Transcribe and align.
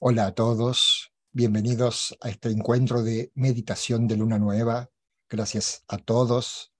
Hola 0.00 0.26
a 0.26 0.34
todos, 0.34 1.12
bienvenidos 1.32 2.18
a 2.20 2.28
este 2.28 2.50
encuentro 2.50 3.02
de 3.02 3.32
meditación 3.34 4.06
de 4.06 4.16
luna 4.16 4.38
nueva. 4.38 4.90
Gracias 5.30 5.84
a 5.88 5.98
todos 5.98 6.74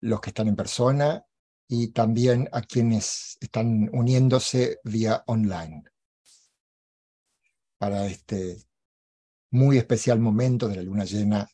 los 0.00 0.20
que 0.20 0.30
están 0.30 0.48
en 0.48 0.56
persona 0.56 1.26
y 1.68 1.88
también 1.92 2.48
a 2.52 2.62
quienes 2.62 3.36
están 3.40 3.90
uniéndose 3.92 4.80
vía 4.82 5.22
online 5.26 5.84
para 7.78 8.06
este 8.06 8.56
muy 9.50 9.78
especial 9.78 10.18
momento 10.18 10.68
de 10.68 10.76
la 10.76 10.82
luna 10.82 11.04
llena, 11.04 11.48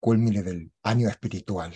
culmine 0.00 0.42
del 0.42 0.72
año 0.82 1.08
espiritual. 1.08 1.74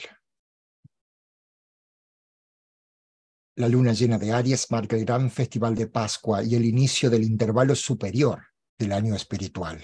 La 3.56 3.68
luna 3.68 3.92
llena 3.92 4.18
de 4.18 4.32
Aries 4.32 4.68
marca 4.72 4.96
el 4.96 5.04
gran 5.04 5.30
festival 5.30 5.76
de 5.76 5.86
Pascua 5.86 6.42
y 6.42 6.56
el 6.56 6.64
inicio 6.64 7.08
del 7.08 7.22
intervalo 7.22 7.76
superior 7.76 8.42
del 8.76 8.90
año 8.90 9.14
espiritual. 9.14 9.80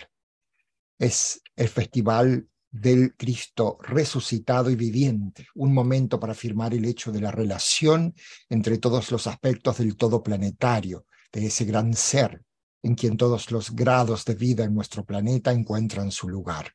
Es 0.99 1.41
el 1.55 1.69
festival 1.69 2.49
del 2.69 3.15
Cristo 3.17 3.79
resucitado 3.81 4.71
y 4.71 4.77
viviente, 4.77 5.47
un 5.55 5.73
momento 5.73 6.19
para 6.19 6.33
afirmar 6.33 6.75
el 6.75 6.85
hecho 6.85 7.13
de 7.13 7.21
la 7.21 7.31
relación 7.31 8.15
entre 8.49 8.79
todos 8.79 9.13
los 9.13 9.29
aspectos 9.29 9.79
del 9.79 9.97
todo 9.97 10.23
planetario, 10.23 11.07
de 11.33 11.47
ese 11.47 11.65
gran 11.65 11.95
ser 11.95 12.45
en 12.83 12.95
quien 12.95 13.17
todos 13.17 13.51
los 13.53 13.75
grados 13.77 14.25
de 14.25 14.35
vida 14.35 14.65
en 14.65 14.75
nuestro 14.75 15.05
planeta 15.05 15.53
encuentran 15.53 16.11
su 16.11 16.29
lugar. 16.29 16.75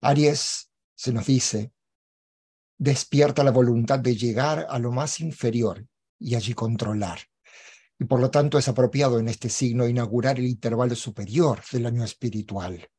Aries 0.00 0.70
se 0.94 1.12
nos 1.12 1.26
dice 1.26 1.72
despierta 2.82 3.44
la 3.44 3.52
voluntad 3.52 4.00
de 4.00 4.16
llegar 4.16 4.66
a 4.68 4.76
lo 4.80 4.90
más 4.90 5.20
inferior 5.20 5.86
y 6.18 6.34
allí 6.34 6.52
controlar. 6.52 7.20
Y 7.96 8.06
por 8.06 8.18
lo 8.18 8.28
tanto 8.28 8.58
es 8.58 8.66
apropiado 8.66 9.20
en 9.20 9.28
este 9.28 9.48
signo 9.48 9.86
inaugurar 9.86 10.40
el 10.40 10.46
intervalo 10.46 10.96
superior 10.96 11.60
del 11.70 11.86
año 11.86 12.02
espiritual, 12.02 12.90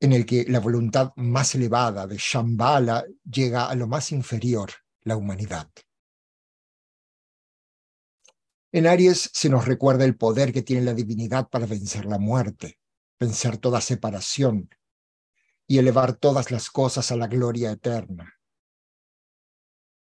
en 0.00 0.12
el 0.12 0.26
que 0.26 0.44
la 0.48 0.58
voluntad 0.58 1.12
más 1.14 1.54
elevada 1.54 2.08
de 2.08 2.16
Shambhala 2.18 3.04
llega 3.22 3.66
a 3.66 3.76
lo 3.76 3.86
más 3.86 4.10
inferior, 4.10 4.70
la 5.02 5.14
humanidad. 5.14 5.70
En 8.72 8.88
Aries 8.88 9.30
se 9.32 9.48
nos 9.48 9.66
recuerda 9.66 10.04
el 10.04 10.16
poder 10.16 10.52
que 10.52 10.62
tiene 10.62 10.82
la 10.82 10.94
divinidad 10.94 11.48
para 11.48 11.66
vencer 11.66 12.06
la 12.06 12.18
muerte, 12.18 12.80
vencer 13.20 13.56
toda 13.56 13.80
separación 13.80 14.68
y 15.68 15.78
elevar 15.78 16.14
todas 16.14 16.50
las 16.50 16.70
cosas 16.70 17.12
a 17.12 17.16
la 17.16 17.28
gloria 17.28 17.70
eterna 17.70 18.39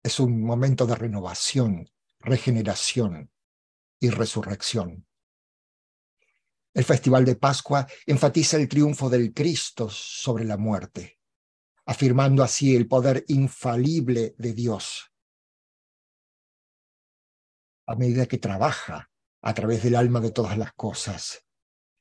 es 0.08 0.22
un 0.22 0.42
momento 0.42 0.88
de 0.88 0.96
renovación, 0.96 1.90
regeneración 2.20 3.30
y 4.00 4.10
resurrección. 4.10 5.06
El 6.74 6.86
Festival 6.86 7.26
de 7.26 7.36
Pascua 7.36 7.86
enfatiza 8.06 8.56
el 8.56 8.70
triunfo 8.70 9.10
del 9.10 9.34
Cristo 9.34 9.90
sobre 9.90 10.46
la 10.46 10.56
muerte, 10.56 11.20
afirmando 11.86 12.42
así 12.42 12.74
el 12.74 12.88
poder 12.88 13.26
infalible 13.28 14.34
de 14.38 14.54
Dios. 14.54 15.12
A 17.86 17.96
medida 17.96 18.28
que 18.28 18.38
trabaja 18.38 19.10
a 19.42 19.54
través 19.54 19.84
del 19.84 19.96
alma 19.96 20.22
de 20.22 20.32
todas 20.32 20.58
las 20.58 20.72
cosas, 20.74 21.44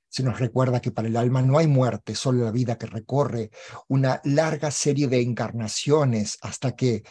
se 0.08 0.22
nos 0.22 0.38
recuerda 0.38 0.80
que 0.80 0.92
para 0.92 1.08
el 1.08 1.16
alma 1.16 1.42
no 1.42 1.58
hay 1.58 1.66
muerte, 1.66 2.14
solo 2.14 2.44
la 2.44 2.52
vida 2.52 2.78
que 2.78 2.86
recorre 2.86 3.50
una 3.88 4.20
larga 4.22 4.70
serie 4.70 5.08
de 5.08 5.20
encarnaciones 5.20 6.38
hasta 6.42 6.76
que 6.76 7.02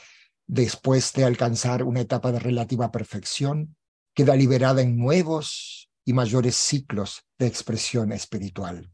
después 0.48 1.14
de 1.14 1.24
alcanzar 1.24 1.84
una 1.84 2.02
etapa 2.02 2.32
de 2.32 2.40
relativa 2.40 2.92
perfección, 2.92 3.76
queda 4.14 4.36
liberada 4.36 4.82
en 4.82 4.98
nuevos 4.98 5.90
y 6.06 6.14
mayores 6.14 6.56
ciclos 6.56 7.26
de 7.38 7.48
expresión 7.48 8.12
espiritual. 8.12 8.92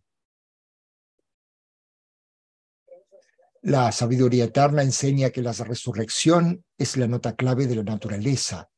La 3.62 3.92
sabiduría 3.92 4.46
eterna 4.46 4.82
enseña 4.82 5.30
que 5.30 5.44
la 5.44 5.52
resurrección 5.52 6.66
es 6.78 6.98
la 6.98 7.08
nota 7.08 7.36
clave 7.36 7.68
de 7.68 7.76
la 7.76 7.84
naturaleza, 7.84 8.70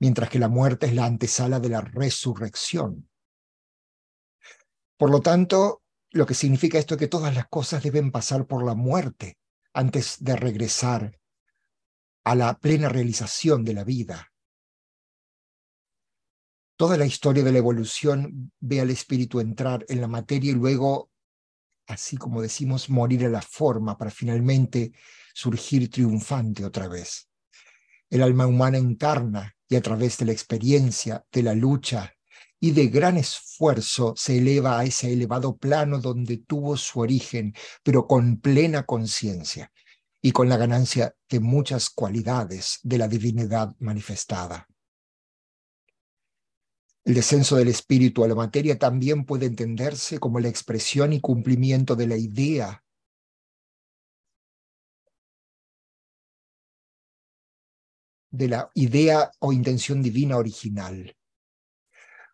mientras 0.00 0.30
que 0.30 0.40
la 0.40 0.48
muerte 0.48 0.86
es 0.86 0.94
la 0.94 1.04
antesala 1.04 1.60
de 1.60 1.68
la 1.68 1.80
resurrección. 1.80 3.08
Por 4.96 5.10
lo 5.10 5.20
tanto, 5.20 5.82
lo 6.10 6.26
que 6.26 6.34
significa 6.34 6.78
esto 6.78 6.94
es 6.94 6.98
que 6.98 7.08
todas 7.08 7.34
las 7.34 7.46
cosas 7.46 7.84
deben 7.84 8.10
pasar 8.10 8.46
por 8.46 8.64
la 8.64 8.74
muerte 8.74 9.38
antes 9.72 10.16
de 10.18 10.34
regresar 10.34 11.20
a 12.24 12.34
la 12.34 12.58
plena 12.58 12.88
realización 12.88 13.64
de 13.64 13.74
la 13.74 13.84
vida. 13.84 14.32
Toda 16.76 16.96
la 16.96 17.06
historia 17.06 17.42
de 17.42 17.52
la 17.52 17.58
evolución 17.58 18.52
ve 18.60 18.80
al 18.80 18.90
espíritu 18.90 19.40
entrar 19.40 19.84
en 19.88 20.00
la 20.00 20.08
materia 20.08 20.50
y 20.50 20.54
luego, 20.54 21.10
así 21.86 22.16
como 22.16 22.42
decimos, 22.42 22.90
morir 22.90 23.24
a 23.26 23.28
la 23.28 23.42
forma 23.42 23.96
para 23.96 24.10
finalmente 24.10 24.92
surgir 25.34 25.90
triunfante 25.90 26.64
otra 26.64 26.88
vez. 26.88 27.28
El 28.10 28.22
alma 28.22 28.46
humana 28.46 28.78
encarna 28.78 29.54
y 29.68 29.76
a 29.76 29.82
través 29.82 30.18
de 30.18 30.26
la 30.26 30.32
experiencia, 30.32 31.24
de 31.32 31.42
la 31.42 31.54
lucha 31.54 32.12
y 32.60 32.72
de 32.72 32.88
gran 32.88 33.16
esfuerzo 33.16 34.14
se 34.16 34.38
eleva 34.38 34.78
a 34.78 34.84
ese 34.84 35.12
elevado 35.12 35.56
plano 35.56 35.98
donde 35.98 36.38
tuvo 36.38 36.76
su 36.76 37.00
origen, 37.00 37.54
pero 37.82 38.06
con 38.06 38.38
plena 38.38 38.84
conciencia 38.84 39.72
y 40.22 40.30
con 40.30 40.48
la 40.48 40.56
ganancia 40.56 41.14
de 41.28 41.40
muchas 41.40 41.90
cualidades 41.90 42.78
de 42.84 42.98
la 42.98 43.08
divinidad 43.08 43.74
manifestada. 43.80 44.68
El 47.04 47.14
descenso 47.14 47.56
del 47.56 47.66
espíritu 47.66 48.22
a 48.22 48.28
la 48.28 48.36
materia 48.36 48.78
también 48.78 49.24
puede 49.24 49.46
entenderse 49.46 50.20
como 50.20 50.38
la 50.38 50.48
expresión 50.48 51.12
y 51.12 51.20
cumplimiento 51.20 51.96
de 51.96 52.06
la 52.06 52.16
idea 52.16 52.82
de 58.30 58.48
la 58.48 58.70
idea 58.74 59.30
o 59.40 59.52
intención 59.52 60.02
divina 60.02 60.38
original. 60.38 61.14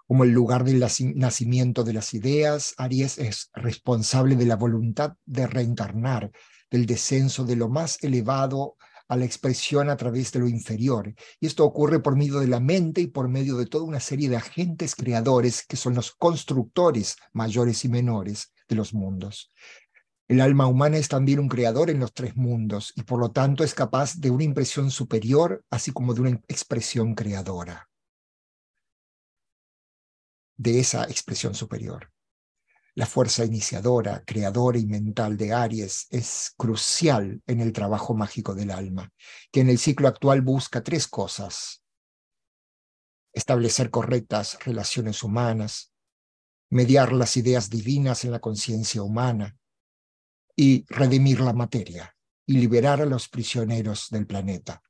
Como 0.06 0.24
el 0.24 0.30
lugar 0.30 0.64
del 0.64 0.78
nacimiento 1.16 1.82
de 1.82 1.92
las 1.92 2.14
ideas, 2.14 2.74
Aries 2.78 3.18
es 3.18 3.50
responsable 3.52 4.36
de 4.36 4.46
la 4.46 4.56
voluntad 4.56 5.16
de 5.26 5.46
reencarnar 5.46 6.30
del 6.70 6.86
descenso 6.86 7.44
de 7.44 7.56
lo 7.56 7.68
más 7.68 8.02
elevado 8.02 8.76
a 9.08 9.16
la 9.16 9.24
expresión 9.24 9.88
a 9.88 9.96
través 9.96 10.32
de 10.32 10.40
lo 10.40 10.48
inferior. 10.48 11.14
Y 11.40 11.46
esto 11.46 11.64
ocurre 11.64 12.00
por 12.00 12.16
medio 12.16 12.40
de 12.40 12.46
la 12.46 12.60
mente 12.60 13.00
y 13.00 13.06
por 13.06 13.28
medio 13.28 13.56
de 13.56 13.66
toda 13.66 13.84
una 13.84 14.00
serie 14.00 14.28
de 14.28 14.36
agentes 14.36 14.94
creadores 14.94 15.66
que 15.66 15.76
son 15.76 15.94
los 15.94 16.12
constructores 16.12 17.16
mayores 17.32 17.84
y 17.84 17.88
menores 17.88 18.52
de 18.68 18.76
los 18.76 18.92
mundos. 18.92 19.50
El 20.28 20.42
alma 20.42 20.66
humana 20.66 20.98
es 20.98 21.08
también 21.08 21.38
un 21.38 21.48
creador 21.48 21.88
en 21.88 22.00
los 22.00 22.12
tres 22.12 22.36
mundos 22.36 22.92
y 22.94 23.02
por 23.02 23.18
lo 23.18 23.30
tanto 23.30 23.64
es 23.64 23.72
capaz 23.72 24.16
de 24.16 24.30
una 24.30 24.44
impresión 24.44 24.90
superior, 24.90 25.64
así 25.70 25.90
como 25.90 26.12
de 26.12 26.20
una 26.20 26.30
expresión 26.48 27.14
creadora. 27.14 27.88
De 30.58 30.80
esa 30.80 31.04
expresión 31.04 31.54
superior. 31.54 32.10
La 32.98 33.06
fuerza 33.06 33.44
iniciadora, 33.44 34.24
creadora 34.26 34.76
y 34.76 34.84
mental 34.84 35.36
de 35.36 35.52
Aries 35.52 36.08
es 36.10 36.52
crucial 36.56 37.40
en 37.46 37.60
el 37.60 37.72
trabajo 37.72 38.12
mágico 38.12 38.56
del 38.56 38.72
alma, 38.72 39.12
que 39.52 39.60
en 39.60 39.68
el 39.68 39.78
ciclo 39.78 40.08
actual 40.08 40.42
busca 40.42 40.82
tres 40.82 41.06
cosas. 41.06 41.84
Establecer 43.32 43.90
correctas 43.90 44.58
relaciones 44.64 45.22
humanas, 45.22 45.92
mediar 46.70 47.12
las 47.12 47.36
ideas 47.36 47.70
divinas 47.70 48.24
en 48.24 48.32
la 48.32 48.40
conciencia 48.40 49.00
humana 49.00 49.56
y 50.56 50.84
redimir 50.88 51.38
la 51.38 51.52
materia 51.52 52.16
y 52.46 52.54
liberar 52.54 53.00
a 53.00 53.06
los 53.06 53.28
prisioneros 53.28 54.08
del 54.10 54.26
planeta. 54.26 54.82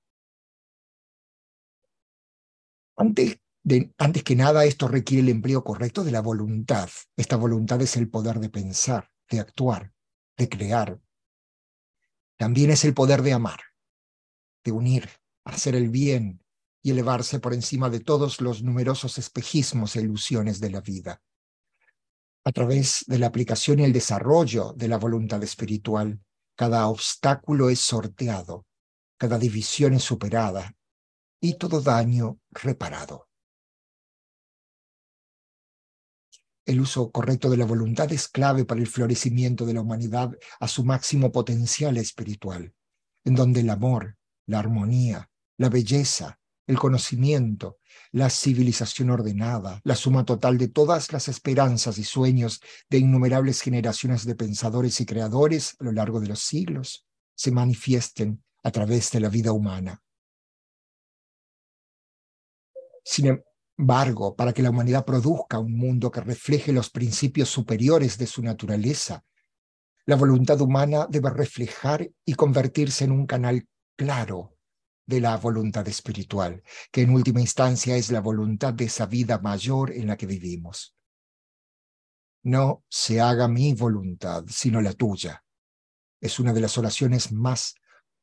Ante 2.97 3.43
antes 3.99 4.23
que 4.23 4.37
nada, 4.37 4.65
esto 4.65 4.89
requiere 4.89 5.23
el 5.23 5.29
empleo 5.29 5.65
correcto 5.65 6.05
de 6.05 6.13
la 6.13 6.21
voluntad. 6.21 6.89
Esta 7.17 7.37
voluntad 7.37 7.81
es 7.83 7.97
el 7.97 8.09
poder 8.09 8.39
de 8.41 8.49
pensar, 8.49 9.11
de 9.31 9.41
actuar, 9.41 9.93
de 10.37 10.49
crear. 10.49 11.01
También 12.37 12.71
es 12.71 12.85
el 12.85 12.95
poder 12.95 13.23
de 13.23 13.33
amar, 13.33 13.61
de 14.65 14.73
unir, 14.73 15.09
hacer 15.45 15.75
el 15.75 15.89
bien 15.89 16.43
y 16.83 16.91
elevarse 16.91 17.41
por 17.41 17.53
encima 17.53 17.91
de 17.91 18.01
todos 18.01 18.41
los 18.41 18.63
numerosos 18.63 19.19
espejismos 19.19 19.97
e 19.97 20.03
ilusiones 20.03 20.61
de 20.61 20.71
la 20.71 20.81
vida. 20.81 21.21
A 22.45 22.53
través 22.53 23.05
de 23.07 23.19
la 23.19 23.27
aplicación 23.27 23.81
y 23.81 23.85
el 23.85 23.93
desarrollo 23.93 24.73
de 24.75 24.89
la 24.89 24.97
voluntad 24.97 25.43
espiritual, 25.43 26.21
cada 26.57 26.87
obstáculo 26.89 27.69
es 27.71 27.81
sorteado, 27.81 28.67
cada 29.19 29.39
división 29.39 29.95
es 29.95 30.05
superada 30.05 30.75
y 31.41 31.55
todo 31.55 31.81
daño 31.81 32.39
reparado. 32.51 33.28
El 36.69 36.83
uso 36.83 37.11
correcto 37.11 37.49
de 37.49 37.57
la 37.57 37.65
voluntad 37.65 38.13
es 38.13 38.29
clave 38.29 38.67
para 38.67 38.83
el 38.83 38.87
florecimiento 38.87 39.65
de 39.65 39.73
la 39.73 39.81
humanidad 39.81 40.37
a 40.61 40.69
su 40.69 40.85
máximo 40.85 41.33
potencial 41.33 41.97
espiritual, 41.97 42.75
en 43.25 43.35
donde 43.35 43.61
el 43.61 43.71
amor, 43.71 44.19
la 44.45 44.59
armonía, 44.59 45.31
la 45.57 45.71
belleza, 45.71 46.39
el 46.67 46.79
conocimiento, 46.79 47.79
la 48.13 48.29
civilización 48.29 49.09
ordenada, 49.09 49.81
la 49.83 49.95
suma 49.95 50.27
total 50.27 50.59
de 50.59 50.69
todas 50.69 51.11
las 51.11 51.29
esperanzas 51.29 51.97
y 51.97 52.05
sueños 52.05 52.61
de 52.91 52.99
innumerables 52.99 53.63
generaciones 53.63 54.27
de 54.27 54.35
pensadores 54.35 55.01
y 55.01 55.07
creadores 55.07 55.75
a 55.81 55.85
lo 55.85 55.93
largo 55.93 56.21
de 56.21 56.27
los 56.27 56.41
siglos, 56.41 57.07
se 57.35 57.51
manifiesten 57.51 58.45
a 58.63 58.71
través 58.71 59.11
de 59.11 59.21
la 59.21 59.31
vida 59.31 59.53
humana. 59.53 60.03
Sin 63.03 63.41
embargo, 63.79 64.35
para 64.35 64.53
que 64.53 64.63
la 64.63 64.71
humanidad 64.71 65.05
produzca 65.05 65.59
un 65.59 65.77
mundo 65.77 66.11
que 66.11 66.21
refleje 66.21 66.73
los 66.73 66.91
principios 66.91 67.49
superiores 67.49 68.19
de 68.19 68.27
su 68.27 68.43
naturaleza, 68.43 69.25
la 70.05 70.17
voluntad 70.17 70.61
humana 70.61 71.07
debe 71.09 71.31
reflejar 71.31 72.11
y 72.25 72.35
convertirse 72.35 73.05
en 73.05 73.13
un 73.13 73.27
canal 73.27 73.67
claro 73.97 74.57
de 75.07 75.21
la 75.21 75.37
voluntad 75.37 75.87
espiritual, 75.89 76.63
que 76.91 77.03
en 77.03 77.11
última 77.11 77.41
instancia 77.41 77.97
es 77.97 78.11
la 78.11 78.21
voluntad 78.21 78.75
de 78.75 78.85
esa 78.85 79.07
vida 79.07 79.39
mayor 79.39 79.93
en 79.93 80.07
la 80.07 80.17
que 80.17 80.27
vivimos. 80.27 80.95
No 82.43 82.85
se 82.89 83.21
haga 83.21 83.49
mi 83.49 83.75
voluntad, 83.75 84.45
sino 84.49 84.81
la 84.81 84.93
tuya. 84.93 85.45
Es 86.21 86.39
una 86.39 86.53
de 86.53 86.61
las 86.61 86.77
oraciones 86.79 87.33
más 87.33 87.75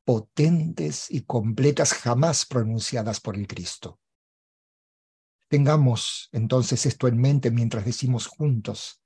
potentes 0.03 1.09
y 1.09 1.21
completas 1.21 1.93
jamás 1.93 2.45
pronunciadas 2.45 3.19
por 3.19 3.35
el 3.35 3.47
Cristo. 3.47 3.99
Tengamos 5.47 6.29
entonces 6.31 6.85
esto 6.85 7.07
en 7.07 7.17
mente 7.17 7.51
mientras 7.51 7.85
decimos 7.85 8.27
juntos 8.27 9.01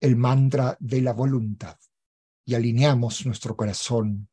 el 0.00 0.16
mantra 0.16 0.76
de 0.78 1.00
la 1.00 1.12
voluntad 1.12 1.76
y 2.44 2.54
alineamos 2.54 3.26
nuestro 3.26 3.56
corazón 3.56 4.28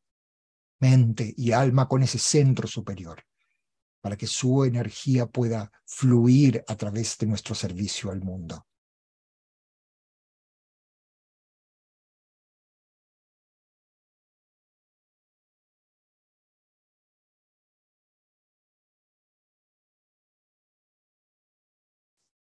mente 0.80 1.34
y 1.38 1.54
alma 1.54 1.88
con 1.88 2.04
ese 2.04 2.20
centro 2.20 2.68
superior, 2.68 3.24
para 4.02 4.18
que 4.18 4.28
su 4.28 4.66
energía 4.66 5.28
pueda 5.28 5.72
fluir 5.86 6.64
a 6.68 6.76
través 6.76 7.18
de 7.18 7.28
nuestro 7.28 7.56
servicio 7.56 8.12
al 8.12 8.22
mundo. 8.22 8.68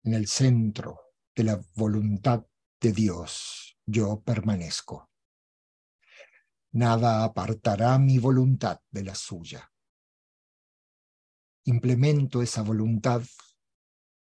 En 0.03 0.13
el 0.13 0.27
centro 0.27 0.99
de 1.35 1.43
la 1.43 1.61
voluntad 1.75 2.45
de 2.79 2.91
Dios, 2.93 3.77
yo 3.85 4.21
permanezco 4.21 5.09
nada 6.71 7.23
apartará 7.23 7.97
mi 7.97 8.19
voluntad 8.19 8.79
de 8.91 9.03
la 9.03 9.15
suya. 9.15 9.71
Implemento 11.65 12.41
esa 12.41 12.61
voluntad 12.61 13.23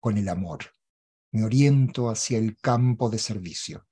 con 0.00 0.18
el 0.18 0.28
amor. 0.28 0.64
Me 1.32 1.44
oriento 1.44 2.08
hacia 2.08 2.38
el 2.38 2.56
campo 2.58 3.10
de 3.10 3.18
servicio. 3.18 3.86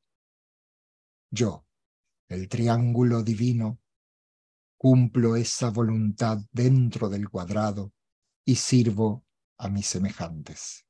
Yo, 1.30 1.66
el 2.28 2.48
triángulo 2.48 3.22
divino, 3.22 3.80
cumplo 4.78 5.36
esa 5.36 5.70
voluntad 5.70 6.38
dentro 6.52 7.08
del 7.08 7.28
cuadrado 7.28 7.92
y 8.44 8.56
sirvo 8.56 9.24
a 9.58 9.68
mis 9.68 9.86
semejantes. 9.86 10.83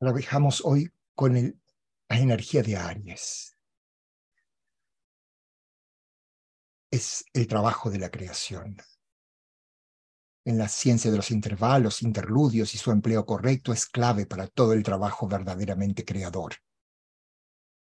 Trabajamos 0.00 0.62
hoy 0.64 0.90
con 1.14 1.34
la 1.34 2.16
energía 2.16 2.62
de 2.62 2.78
Aries. 2.78 3.59
Es 6.90 7.24
el 7.34 7.46
trabajo 7.46 7.88
de 7.88 7.98
la 7.98 8.10
creación. 8.10 8.76
En 10.44 10.58
la 10.58 10.68
ciencia 10.68 11.10
de 11.10 11.18
los 11.18 11.30
intervalos, 11.30 12.02
interludios 12.02 12.74
y 12.74 12.78
su 12.78 12.90
empleo 12.90 13.24
correcto 13.24 13.72
es 13.72 13.86
clave 13.86 14.26
para 14.26 14.48
todo 14.48 14.72
el 14.72 14.82
trabajo 14.82 15.28
verdaderamente 15.28 16.04
creador. 16.04 16.56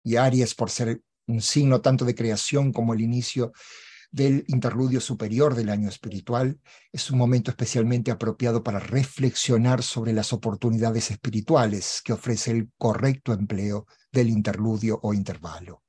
Y 0.04 0.18
Aries, 0.18 0.54
por 0.54 0.70
ser 0.70 1.02
un 1.28 1.42
signo 1.42 1.82
tanto 1.82 2.06
de 2.06 2.14
creación 2.14 2.72
como 2.72 2.94
el 2.94 3.02
inicio 3.02 3.54
del 4.12 4.44
interludio 4.48 5.02
superior 5.02 5.56
del 5.56 5.70
año 5.70 5.90
espiritual, 5.90 6.60
es 6.92 7.10
un 7.10 7.18
momento 7.18 7.50
especialmente 7.50 8.12
apropiado 8.12 8.62
para 8.62 8.80
reflexionar 8.80 9.82
sobre 9.82 10.14
las 10.14 10.32
oportunidades 10.34 11.10
espirituales 11.10 12.02
que 12.04 12.14
ofrece 12.14 12.52
el 12.52 12.70
correcto 12.78 13.34
empleo 13.34 13.88
del 14.12 14.30
interludio 14.30 15.00
o 15.02 15.14
intervalo. 15.14 15.82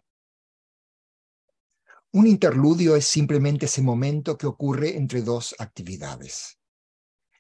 Un 2.14 2.26
interludio 2.26 2.94
es 2.94 3.06
simplemente 3.06 3.64
ese 3.64 3.80
momento 3.80 4.36
que 4.36 4.46
ocurre 4.46 4.98
entre 4.98 5.22
dos 5.22 5.54
actividades. 5.58 6.58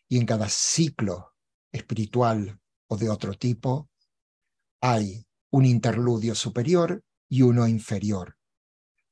Y 0.08 0.16
en 0.16 0.24
cada 0.24 0.48
ciclo 0.48 1.34
espiritual 1.70 2.58
o 2.86 2.96
de 2.96 3.10
otro 3.10 3.34
tipo 3.34 3.90
hay 4.80 5.26
un 5.50 5.66
interludio 5.66 6.34
superior 6.34 7.04
y 7.28 7.42
uno 7.42 7.68
inferior, 7.68 8.38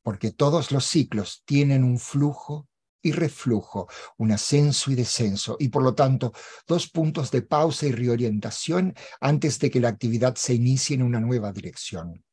porque 0.03 0.31
todos 0.33 0.73
los 0.73 0.87
ciclos 0.87 1.43
tienen 1.45 1.85
un 1.85 1.99
flujo 1.99 2.67
y 3.03 3.13
reflujo, 3.13 3.87
un 4.17 4.33
ascenso 4.33 4.91
y 4.91 4.95
descenso, 4.95 5.57
y 5.61 5.69
por 5.69 5.83
lo 5.83 5.95
tanto 5.95 6.33
dos 6.67 6.89
puntos 6.89 7.31
de 7.31 7.43
pausa 7.43 7.87
y 7.87 7.93
reorientación 7.93 8.95
antes 9.21 9.59
de 9.59 9.71
que 9.71 9.81
la 9.81 9.89
actividad 9.89 10.37
se 10.37 10.55
inicie 10.55 10.95
en 10.95 11.03
una 11.03 11.21
nueva 11.21 11.53
dirección. 11.53 12.25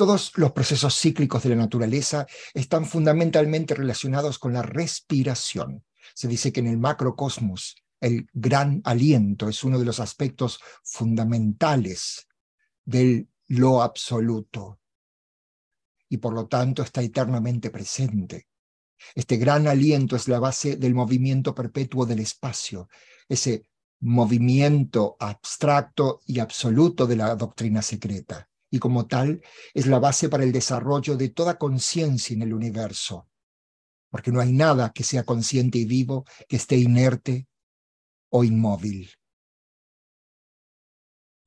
Todos 0.00 0.32
los 0.36 0.52
procesos 0.52 0.98
cíclicos 0.98 1.42
de 1.42 1.50
la 1.50 1.56
naturaleza 1.56 2.26
están 2.54 2.86
fundamentalmente 2.86 3.74
relacionados 3.74 4.38
con 4.38 4.54
la 4.54 4.62
respiración. 4.62 5.84
Se 6.14 6.26
dice 6.26 6.54
que 6.54 6.60
en 6.60 6.68
el 6.68 6.78
macrocosmos 6.78 7.76
el 8.00 8.26
gran 8.32 8.80
aliento 8.84 9.46
es 9.46 9.62
uno 9.62 9.78
de 9.78 9.84
los 9.84 10.00
aspectos 10.00 10.58
fundamentales 10.82 12.26
del 12.82 13.28
lo 13.48 13.82
absoluto, 13.82 14.80
y 16.08 16.16
por 16.16 16.32
lo 16.32 16.46
tanto 16.46 16.82
está 16.82 17.02
eternamente 17.02 17.68
presente. 17.68 18.48
Este 19.14 19.36
gran 19.36 19.68
aliento 19.68 20.16
es 20.16 20.28
la 20.28 20.38
base 20.38 20.76
del 20.76 20.94
movimiento 20.94 21.54
perpetuo 21.54 22.06
del 22.06 22.20
espacio, 22.20 22.88
ese 23.28 23.66
movimiento 24.00 25.18
abstracto 25.20 26.22
y 26.24 26.38
absoluto 26.38 27.06
de 27.06 27.16
la 27.16 27.36
doctrina 27.36 27.82
secreta, 27.82 28.49
y 28.70 28.78
como 28.78 29.06
tal 29.06 29.42
es 29.74 29.86
la 29.86 29.98
base 29.98 30.28
para 30.28 30.44
el 30.44 30.52
desarrollo 30.52 31.16
de 31.16 31.30
toda 31.30 31.58
conciencia 31.58 32.34
en 32.34 32.42
el 32.42 32.54
universo, 32.54 33.28
porque 34.10 34.30
no 34.30 34.40
hay 34.40 34.52
nada 34.52 34.92
que 34.92 35.04
sea 35.04 35.24
consciente 35.24 35.78
y 35.78 35.84
vivo 35.84 36.24
que 36.48 36.56
esté 36.56 36.76
inerte 36.76 37.48
o 38.30 38.44
inmóvil. 38.44 39.10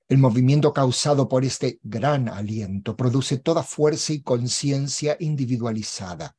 El 0.10 0.18
movimiento 0.18 0.74
causado 0.74 1.28
por 1.28 1.46
este 1.46 1.80
gran 1.82 2.28
aliento 2.28 2.96
produce 2.96 3.38
toda 3.38 3.64
fuerza 3.64 4.14
y 4.14 4.22
conciencia 4.22 5.16
individualizada 5.20 6.36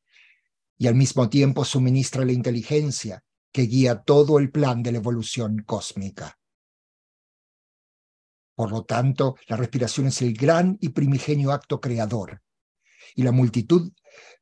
y 0.76 0.86
al 0.86 0.94
mismo 0.94 1.28
tiempo 1.28 1.64
suministra 1.64 2.24
la 2.24 2.32
inteligencia 2.32 3.24
que 3.52 3.62
guía 3.62 4.02
todo 4.02 4.38
el 4.38 4.50
plan 4.50 4.82
de 4.82 4.92
la 4.92 4.98
evolución 4.98 5.62
cósmica. 5.64 6.38
Por 8.54 8.70
lo 8.70 8.84
tanto, 8.84 9.36
la 9.46 9.56
respiración 9.56 10.06
es 10.06 10.22
el 10.22 10.34
gran 10.34 10.78
y 10.80 10.90
primigenio 10.90 11.52
acto 11.52 11.80
creador, 11.80 12.42
y 13.14 13.22
la 13.22 13.32
multitud 13.32 13.92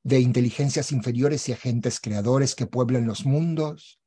de 0.03 0.21
inteligencias 0.21 0.93
inferiores 0.93 1.49
y 1.49 1.53
agentes 1.53 2.01
creadores 2.01 2.55
que 2.55 2.67
pueblan 2.67 3.07
los 3.07 3.25
mundos 3.25 4.01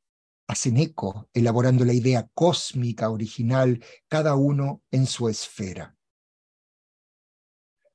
hacen 0.48 0.76
eco, 0.76 1.28
elaborando 1.34 1.84
la 1.84 1.92
idea 1.92 2.28
cósmica 2.34 3.10
original, 3.10 3.84
cada 4.08 4.36
uno 4.36 4.82
en 4.92 5.06
su 5.06 5.28
esfera. 5.28 5.96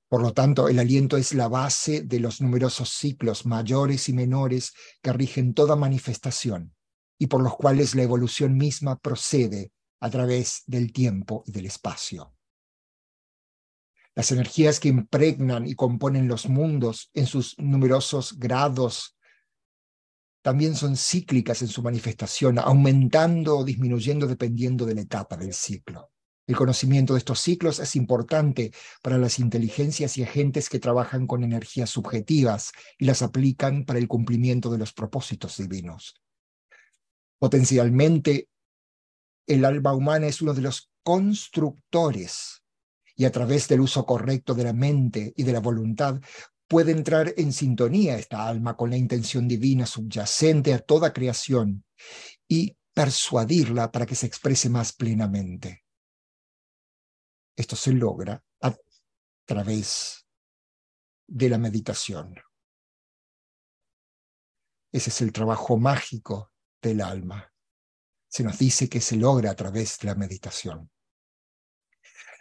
Por 0.10 0.22
lo 0.22 0.34
tanto, 0.34 0.68
el 0.68 0.78
aliento 0.78 1.16
es 1.16 1.34
la 1.34 1.48
base 1.48 2.02
de 2.02 2.20
los 2.20 2.42
numerosos 2.42 2.90
ciclos 2.90 3.46
mayores 3.46 4.10
y 4.10 4.14
menores 4.14 4.74
que 5.02 5.14
rigen 5.14 5.54
toda 5.54 5.78
manifestación 5.78 6.76
y 7.18 7.28
por 7.28 7.42
los 7.42 7.56
cuales 7.56 7.96
la 7.96 8.04
evolución 8.04 8.58
misma 8.58 9.00
procede 9.00 9.72
a 10.02 10.10
través 10.10 10.64
del 10.68 10.92
tiempo 10.92 11.44
y 11.48 11.52
del 11.52 11.68
espacio. 11.68 12.36
Las 14.14 14.32
energías 14.32 14.80
que 14.80 14.90
impregnan 14.90 15.66
y 15.66 15.76
componen 15.76 16.28
los 16.28 16.50
mundos 16.50 17.10
en 17.14 17.26
sus 17.26 17.58
numerosos 17.58 18.38
grados 18.38 19.16
también 20.42 20.76
son 20.76 20.98
cíclicas 20.98 21.62
en 21.62 21.68
su 21.68 21.82
manifestación, 21.84 22.60
aumentando 22.60 23.60
o 23.60 23.64
disminuyendo 23.64 24.28
dependiendo 24.28 24.86
de 24.86 24.96
la 24.96 25.02
etapa 25.02 25.38
del 25.38 25.54
ciclo. 25.54 26.12
El 26.48 26.56
conocimiento 26.56 27.14
de 27.14 27.20
estos 27.20 27.40
ciclos 27.40 27.80
es 27.80 27.96
importante 27.96 28.74
para 29.04 29.18
las 29.18 29.40
inteligencias 29.40 30.18
y 30.18 30.24
agentes 30.24 30.68
que 30.68 30.80
trabajan 30.80 31.28
con 31.28 31.44
energías 31.44 31.92
subjetivas 31.92 32.72
y 32.98 33.06
las 33.06 33.22
aplican 33.22 33.86
para 33.86 34.00
el 34.00 34.08
cumplimiento 34.08 34.70
de 34.72 34.80
los 34.80 34.92
propósitos 34.92 35.58
divinos. 35.58 36.22
Potencialmente, 37.40 38.50
el 39.48 39.66
alma 39.66 39.94
humana 39.94 40.28
es 40.28 40.42
uno 40.42 40.54
de 40.54 40.62
los 40.62 40.92
constructores 41.04 42.64
y 43.16 43.26
a 43.26 43.32
través 43.32 43.68
del 43.68 43.82
uso 43.82 44.06
correcto 44.06 44.54
de 44.54 44.64
la 44.64 44.74
mente 44.74 45.34
y 45.36 45.44
de 45.44 45.54
la 45.54 45.60
voluntad 45.60 46.20
puede 46.68 46.92
entrar 46.92 47.34
en 47.36 47.52
sintonía 47.52 48.18
esta 48.18 48.48
alma 48.48 48.78
con 48.78 48.90
la 48.90 48.98
intención 48.98 49.48
divina 49.48 49.86
subyacente 49.86 50.74
a 50.74 50.80
toda 50.80 51.12
creación 51.12 51.84
y 52.48 52.78
persuadirla 52.94 53.92
para 53.92 54.06
que 54.06 54.16
se 54.16 54.26
exprese 54.26 54.70
más 54.70 54.94
plenamente. 54.94 55.84
Esto 57.56 57.76
se 57.76 57.92
logra 57.92 58.42
a 58.62 58.76
través 59.46 60.26
de 61.28 61.50
la 61.50 61.58
meditación. 61.58 62.36
Ese 64.92 65.10
es 65.10 65.22
el 65.22 65.32
trabajo 65.32 65.78
mágico 65.78 66.52
del 66.82 67.02
alma. 67.02 67.51
Se 68.32 68.44
nos 68.44 68.58
dice 68.58 68.88
que 68.88 69.02
se 69.02 69.18
logra 69.18 69.52
a 69.52 69.56
través 69.56 70.00
de 70.00 70.08
la 70.08 70.16
meditación. 70.16 70.90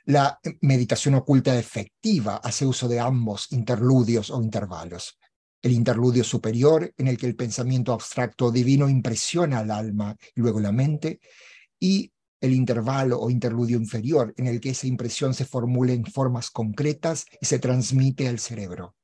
La 0.05 0.39
meditación 0.61 1.17
oculta 1.17 1.59
efectiva 1.59 2.37
hace 2.37 2.65
uso 2.65 2.87
de 2.87 3.01
ambos 3.01 3.51
interludios 3.51 4.31
o 4.31 4.41
intervalos. 4.41 5.19
El 5.61 5.73
interludio 5.73 6.23
superior, 6.23 6.95
en 6.97 7.09
el 7.09 7.19
que 7.19 7.27
el 7.27 7.35
pensamiento 7.35 7.93
abstracto 7.93 8.53
divino 8.53 8.89
impresiona 8.89 9.59
al 9.59 9.73
alma 9.73 10.17
y 10.35 10.41
luego 10.41 10.61
la 10.61 10.71
mente, 10.71 11.21
y 11.81 12.13
el 12.41 12.55
intervalo 12.55 13.19
o 13.19 13.29
interludio 13.29 13.77
inferior, 13.77 14.33
en 14.37 14.47
el 14.47 14.61
que 14.61 14.71
esa 14.71 14.87
impresión 14.87 15.35
se 15.35 15.45
formula 15.45 15.93
en 15.93 16.07
formas 16.07 16.51
concretas 16.51 17.27
y 17.41 17.47
se 17.47 17.59
transmite 17.59 18.29
al 18.29 18.39
cerebro. 18.39 18.95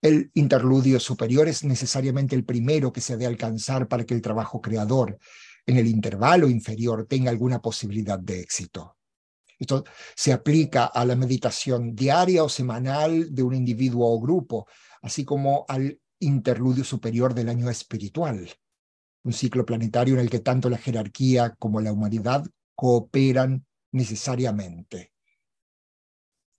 El 0.00 0.30
interludio 0.34 1.00
superior 1.00 1.48
es 1.48 1.64
necesariamente 1.64 2.36
el 2.36 2.44
primero 2.44 2.92
que 2.92 3.00
se 3.00 3.14
ha 3.14 3.16
de 3.16 3.26
alcanzar 3.26 3.88
para 3.88 4.04
que 4.04 4.14
el 4.14 4.22
trabajo 4.22 4.60
creador 4.60 5.18
en 5.66 5.76
el 5.76 5.86
intervalo 5.86 6.48
inferior 6.48 7.06
tenga 7.06 7.30
alguna 7.30 7.60
posibilidad 7.60 8.18
de 8.18 8.40
éxito. 8.40 8.96
Esto 9.58 9.84
se 10.14 10.32
aplica 10.32 10.86
a 10.86 11.04
la 11.04 11.16
meditación 11.16 11.94
diaria 11.94 12.44
o 12.44 12.48
semanal 12.48 13.34
de 13.34 13.42
un 13.42 13.54
individuo 13.54 14.08
o 14.08 14.20
grupo, 14.20 14.68
así 15.02 15.24
como 15.24 15.64
al 15.68 16.00
interludio 16.20 16.84
superior 16.84 17.34
del 17.34 17.48
año 17.48 17.68
espiritual, 17.68 18.48
un 19.24 19.32
ciclo 19.32 19.66
planetario 19.66 20.14
en 20.14 20.20
el 20.20 20.30
que 20.30 20.40
tanto 20.40 20.70
la 20.70 20.78
jerarquía 20.78 21.54
como 21.58 21.80
la 21.80 21.92
humanidad 21.92 22.44
cooperan 22.76 23.66
necesariamente. 23.92 25.12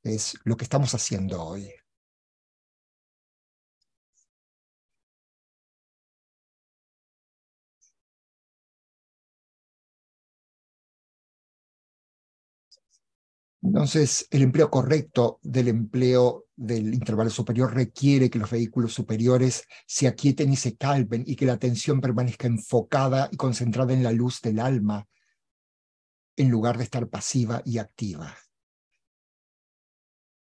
Es 0.03 0.38
lo 0.43 0.58
que 0.58 0.65
estamos 0.65 0.93
haciendo 0.93 1.41
hoy. 1.41 1.78
Entonces, 13.62 14.28
el 14.32 14.44
empleo 14.44 14.70
correcto 14.70 15.39
del 15.44 15.68
empleo 15.68 16.46
del 16.56 16.94
intervalo 16.94 17.30
superior 17.30 17.74
requiere 17.74 18.30
que 18.30 18.39
los 18.39 18.50
vehículos 18.50 18.94
superiores 18.94 19.68
se 19.86 20.08
aquieten 20.08 20.51
y 20.54 20.56
se 20.56 20.78
calmen 20.78 21.24
y 21.25 21.36
que 21.36 21.46
la 21.46 21.54
atención 21.54 22.00
permanezca 22.00 22.48
enfocada 22.48 23.30
y 23.32 23.38
concentrada 23.38 23.94
en 23.94 24.04
la 24.04 24.12
luz 24.12 24.42
del 24.42 24.60
alma, 24.60 25.08
en 26.38 26.50
lugar 26.50 26.78
de 26.78 26.86
estar 26.86 27.08
pasiva 27.10 27.62
y 27.66 27.80
activa. 27.80 28.36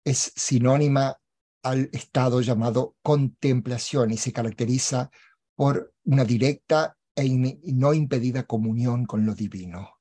Es 0.05 0.31
sinónima 0.35 1.17
al 1.63 1.89
estado 1.91 2.41
llamado 2.41 2.95
contemplación 3.01 4.11
y 4.11 4.17
se 4.17 4.31
caracteriza 4.31 5.11
por 5.55 5.93
una 6.05 6.23
directa 6.23 6.97
e 7.13 7.27
no 7.73 7.93
impedida 7.93 8.43
comunión 8.43 9.05
con 9.05 9.25
lo 9.25 9.35
divino 9.35 10.00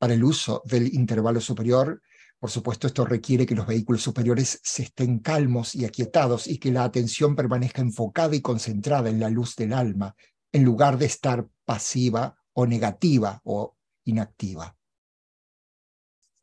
para 0.00 0.14
el 0.14 0.24
uso 0.24 0.62
del 0.64 0.92
intervalo 0.94 1.42
superior. 1.42 2.00
Por 2.38 2.50
supuesto, 2.50 2.86
esto 2.86 3.04
requiere 3.04 3.44
que 3.44 3.54
los 3.54 3.66
vehículos 3.66 4.02
superiores 4.02 4.58
se 4.62 4.84
estén 4.84 5.18
calmos 5.18 5.74
y 5.74 5.84
aquietados 5.84 6.46
y 6.46 6.56
que 6.56 6.72
la 6.72 6.84
atención 6.84 7.36
permanezca 7.36 7.82
enfocada 7.82 8.34
y 8.34 8.40
concentrada 8.40 9.10
en 9.10 9.20
la 9.20 9.28
luz 9.28 9.56
del 9.56 9.74
alma, 9.74 10.16
en 10.52 10.64
lugar 10.64 10.96
de 10.96 11.04
estar 11.04 11.46
pasiva 11.66 12.34
o 12.54 12.66
negativa 12.66 13.42
o 13.44 13.76
inactiva. 14.06 14.74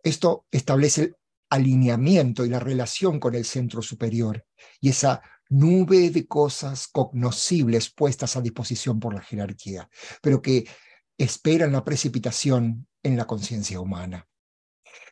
Esto 0.03 0.45
establece 0.51 1.01
el 1.01 1.15
alineamiento 1.49 2.45
y 2.45 2.49
la 2.49 2.59
relación 2.59 3.19
con 3.19 3.33
el 3.33 3.43
centro 3.43 3.81
superior 3.81 4.45
y 4.79 4.89
esa 4.89 5.23
nube 5.49 6.11
de 6.11 6.27
cosas 6.27 6.87
cognoscibles 6.89 7.89
puestas 7.89 8.37
a 8.37 8.41
disposición 8.41 8.99
por 8.99 9.15
la 9.15 9.21
jerarquía, 9.21 9.89
pero 10.21 10.43
que 10.43 10.67
esperan 11.17 11.71
la 11.71 11.83
precipitación 11.83 12.87
en 13.03 13.17
la 13.17 13.25
conciencia 13.25 13.79
humana. 13.79 14.27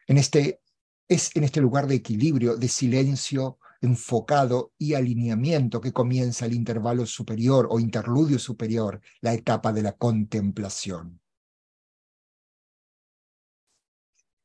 En 0.08 0.18
este, 0.18 0.62
es 1.08 1.36
en 1.36 1.44
este 1.44 1.62
lugar 1.62 1.88
de 1.88 1.96
equilibrio, 1.96 2.58
de 2.58 2.68
silencio 2.68 3.60
enfocado 3.82 4.74
y 4.78 4.94
alineamiento 4.94 5.82
que 5.82 5.94
comienza 5.94 6.46
el 6.46 6.54
intervalo 6.54 7.06
superior 7.06 7.68
o 7.70 7.80
interludio 7.80 8.40
superior, 8.40 9.02
la 9.22 9.34
etapa 9.34 9.72
de 9.72 9.84
la 9.84 9.94
contemplación. 9.94 11.20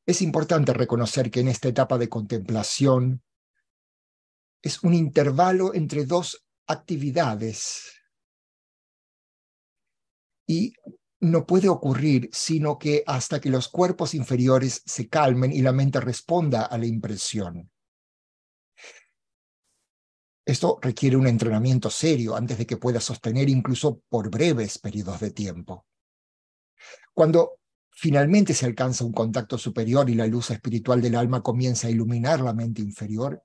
Es 0.07 0.23
importante 0.23 0.73
reconocer 0.73 1.31
que 1.31 1.41
en 1.41 1.49
esta 1.49 1.69
etapa 1.69 1.97
de 1.97 2.09
contemplación 2.09 3.23
es 4.63 4.83
un 4.83 4.95
intervalo 4.95 5.73
entre 5.75 6.05
dos 6.05 6.45
actividades 6.67 7.93
y 10.47 10.75
no 11.21 11.47
puede 11.47 11.69
ocurrir 11.69 12.31
sino 12.33 12.79
que 12.79 13.05
hasta 13.07 13.41
que 13.41 13.51
los 13.51 13.69
cuerpos 13.69 14.15
inferiores 14.15 14.83
se 14.87 15.09
calmen 15.09 15.53
y 15.53 15.61
la 15.61 15.73
mente 15.73 16.01
responda 16.01 16.65
a 16.65 16.79
la 16.79 16.87
impresión. 16.87 17.71
Esto 20.47 20.79
requiere 20.81 21.17
un 21.17 21.27
entrenamiento 21.27 21.91
serio 21.91 22.35
antes 22.35 22.59
de 22.59 22.67
que 22.67 22.79
pueda 22.79 23.01
sostener 23.01 23.49
incluso 23.49 24.01
por 24.09 24.31
breves 24.31 24.79
periodos 24.79 25.21
de 25.21 25.31
tiempo. 25.31 25.87
Cuando 27.13 27.61
finalmente 27.91 28.55
se 28.55 28.65
alcanza 28.65 29.05
un 29.05 29.13
contacto 29.13 29.59
superior 29.59 30.09
y 30.09 30.15
la 30.15 30.27
luz 30.27 30.51
espiritual 30.51 31.03
del 31.03 31.17
alma 31.17 31.43
comienza 31.43 31.87
a 31.87 31.91
iluminar 31.91 32.41
la 32.41 32.55
mente 32.55 32.81
inferior, 32.81 33.43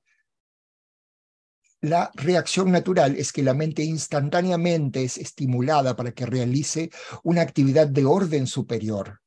la 1.85 2.11
reacción 2.15 2.71
natural 2.71 3.15
es 3.15 3.31
que 3.31 3.43
la 3.43 3.53
mente 3.53 3.83
instantáneamente 3.83 5.03
es 5.03 5.17
estimulada 5.17 5.95
para 5.95 6.11
que 6.13 6.25
realice 6.25 6.89
una 7.23 7.41
actividad 7.41 7.87
de 7.87 8.05
orden 8.05 8.47
superior, 8.47 9.21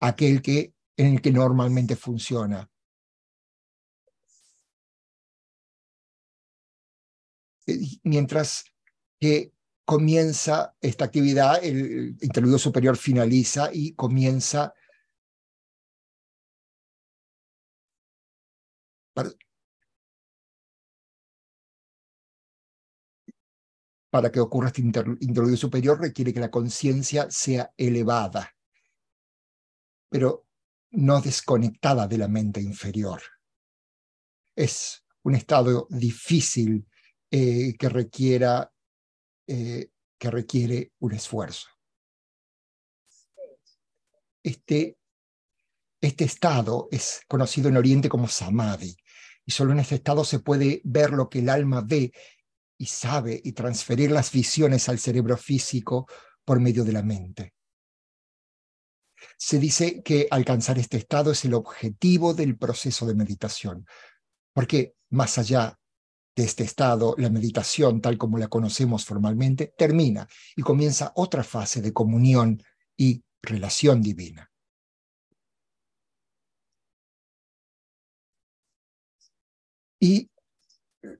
aquel 0.00 0.42
que, 0.42 0.74
en 0.96 1.14
el 1.14 1.22
que 1.22 1.30
normalmente 1.30 1.94
funciona. 1.96 2.70
Eh, 7.66 7.78
mientras 8.04 8.64
que 9.20 9.52
comienza 9.84 10.74
esta 10.80 11.04
actividad, 11.04 11.62
el 11.62 12.16
interludio 12.20 12.58
superior 12.58 12.96
finaliza 12.96 13.70
y 13.72 13.94
comienza 13.94 14.74
para 24.10 24.32
que 24.32 24.40
ocurra 24.40 24.68
este 24.68 24.80
interludio 24.80 25.56
superior 25.56 26.00
requiere 26.00 26.32
que 26.32 26.40
la 26.40 26.50
conciencia 26.50 27.30
sea 27.30 27.72
elevada, 27.76 28.54
pero 30.08 30.46
no 30.90 31.20
desconectada 31.20 32.06
de 32.06 32.18
la 32.18 32.28
mente 32.28 32.60
inferior. 32.60 33.20
Es 34.56 35.04
un 35.22 35.34
estado 35.34 35.86
difícil 35.90 36.86
eh, 37.30 37.76
que, 37.78 37.88
requiera, 37.88 38.72
eh, 39.46 39.90
que 40.18 40.30
requiere 40.30 40.92
un 41.00 41.12
esfuerzo. 41.12 41.68
Este, 44.42 44.96
este 46.00 46.24
estado 46.24 46.88
es 46.90 47.20
conocido 47.28 47.68
en 47.68 47.76
Oriente 47.76 48.08
como 48.08 48.26
samadhi, 48.26 48.96
y 49.44 49.50
solo 49.50 49.72
en 49.72 49.80
este 49.80 49.96
estado 49.96 50.24
se 50.24 50.40
puede 50.40 50.80
ver 50.84 51.10
lo 51.10 51.28
que 51.28 51.40
el 51.40 51.48
alma 51.48 51.82
ve 51.82 52.12
y 52.78 52.86
sabe 52.86 53.40
y 53.42 53.52
transferir 53.52 54.10
las 54.10 54.32
visiones 54.32 54.88
al 54.88 54.98
cerebro 54.98 55.36
físico 55.36 56.06
por 56.44 56.60
medio 56.60 56.84
de 56.84 56.92
la 56.92 57.02
mente. 57.02 57.54
Se 59.36 59.58
dice 59.58 60.02
que 60.02 60.28
alcanzar 60.30 60.78
este 60.78 60.96
estado 60.96 61.32
es 61.32 61.44
el 61.44 61.54
objetivo 61.54 62.34
del 62.34 62.56
proceso 62.56 63.04
de 63.04 63.14
meditación, 63.14 63.84
porque 64.52 64.94
más 65.10 65.38
allá 65.38 65.78
de 66.36 66.44
este 66.44 66.62
estado, 66.62 67.16
la 67.18 67.30
meditación 67.30 68.00
tal 68.00 68.16
como 68.16 68.38
la 68.38 68.46
conocemos 68.46 69.04
formalmente, 69.04 69.74
termina 69.76 70.28
y 70.54 70.62
comienza 70.62 71.12
otra 71.16 71.42
fase 71.42 71.82
de 71.82 71.92
comunión 71.92 72.62
y 72.96 73.24
relación 73.42 74.00
divina. 74.00 74.48
Y 80.00 80.30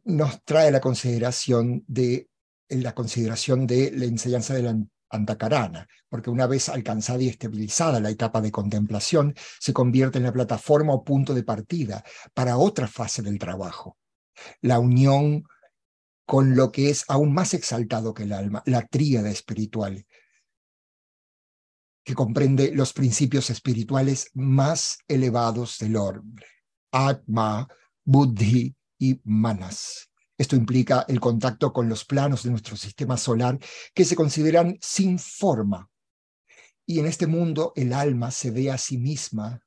nos 0.05 0.43
trae 0.45 0.71
la 0.71 0.81
consideración 0.81 1.85
de 1.87 2.29
la 2.69 2.95
consideración 2.95 3.67
de 3.67 3.91
la 3.93 4.05
enseñanza 4.05 4.55
de 4.55 4.63
la 4.63 4.77
Antacarana, 5.11 5.89
porque 6.09 6.29
una 6.29 6.47
vez 6.47 6.69
alcanzada 6.69 7.23
y 7.23 7.29
estabilizada 7.29 7.99
la 7.99 8.11
etapa 8.11 8.43
de 8.43 8.53
contemplación, 8.53 9.35
se 9.59 9.73
convierte 9.73 10.19
en 10.19 10.25
la 10.25 10.33
plataforma 10.33 10.93
o 10.93 11.03
punto 11.03 11.33
de 11.35 11.45
partida 11.45 12.05
para 12.35 12.59
otra 12.59 12.87
fase 12.89 13.23
del 13.23 13.39
trabajo, 13.39 13.97
la 14.61 14.79
unión 14.79 15.45
con 16.27 16.57
lo 16.57 16.71
que 16.71 16.91
es 16.91 17.05
aún 17.09 17.33
más 17.33 17.55
exaltado 17.55 18.13
que 18.13 18.25
el 18.25 18.35
alma, 18.35 18.63
la 18.67 18.87
tríada 18.87 19.31
espiritual, 19.31 20.07
que 22.05 22.15
comprende 22.15 22.73
los 22.75 22.93
principios 22.93 23.49
espirituales 23.49 24.31
más 24.35 24.99
elevados 25.09 25.79
del 25.79 25.97
hombre, 25.97 26.47
Atma, 26.91 27.67
Buddhi 28.05 28.75
y 28.99 29.21
Manas. 29.25 30.11
Esto 30.37 30.55
implica 30.55 31.05
el 31.09 31.21
contacto 31.21 31.73
con 31.73 31.89
los 31.89 32.05
planos 32.05 32.45
de 32.45 32.51
nuestro 32.51 32.77
sistema 32.77 33.17
solar 33.17 33.59
que 33.93 34.05
se 34.05 34.15
consideran 34.15 34.79
sin 34.81 35.19
forma. 35.19 35.91
Y 36.87 37.01
en 37.01 37.07
este 37.07 37.27
mundo 37.27 37.73
el 37.77 37.93
alma 37.93 38.31
se 38.31 38.51
ve 38.51 38.71
a 38.71 38.79
sí 38.79 38.99
misma 38.99 39.61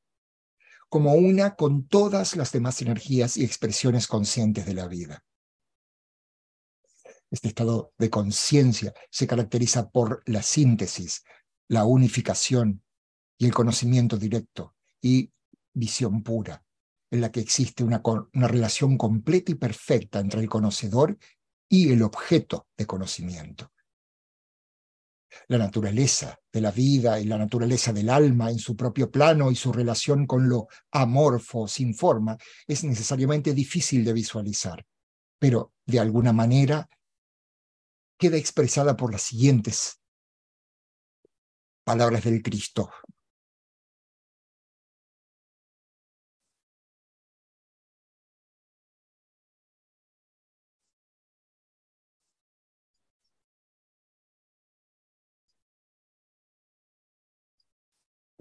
como 0.87 1.13
una 1.13 1.55
con 1.55 1.87
todas 1.87 2.35
las 2.35 2.51
demás 2.51 2.81
energías 2.81 3.37
y 3.37 3.43
expresiones 3.43 4.07
conscientes 4.07 4.65
de 4.65 4.73
la 4.73 4.87
vida. 4.87 5.23
Este 7.29 7.47
estado 7.47 7.93
de 7.97 8.09
conciencia 8.09 8.93
se 9.09 9.25
caracteriza 9.25 9.89
por 9.89 10.21
la 10.25 10.41
síntesis, 10.41 11.23
la 11.69 11.85
unificación 11.85 12.83
y 13.37 13.45
el 13.45 13.53
conocimiento 13.53 14.17
directo 14.17 14.75
y 15.01 15.31
visión 15.73 16.23
pura 16.23 16.63
en 17.11 17.21
la 17.21 17.31
que 17.31 17.41
existe 17.41 17.83
una, 17.83 18.01
una 18.33 18.47
relación 18.47 18.97
completa 18.97 19.51
y 19.51 19.55
perfecta 19.55 20.19
entre 20.19 20.41
el 20.41 20.49
conocedor 20.49 21.17
y 21.69 21.91
el 21.91 22.01
objeto 22.01 22.67
de 22.77 22.85
conocimiento. 22.87 23.71
La 25.47 25.57
naturaleza 25.57 26.37
de 26.51 26.61
la 26.61 26.71
vida 26.71 27.19
y 27.19 27.25
la 27.25 27.37
naturaleza 27.37 27.93
del 27.93 28.09
alma 28.09 28.49
en 28.49 28.59
su 28.59 28.75
propio 28.75 29.11
plano 29.11 29.51
y 29.51 29.55
su 29.55 29.71
relación 29.71 30.25
con 30.25 30.49
lo 30.49 30.67
amorfo, 30.91 31.67
sin 31.67 31.93
forma, 31.93 32.37
es 32.67 32.83
necesariamente 32.83 33.53
difícil 33.53 34.03
de 34.03 34.13
visualizar, 34.13 34.85
pero 35.39 35.73
de 35.85 35.99
alguna 35.99 36.33
manera 36.33 36.89
queda 38.17 38.37
expresada 38.37 38.95
por 38.95 39.11
las 39.11 39.21
siguientes 39.21 40.01
palabras 41.83 42.23
del 42.23 42.41
Cristo. 42.41 42.89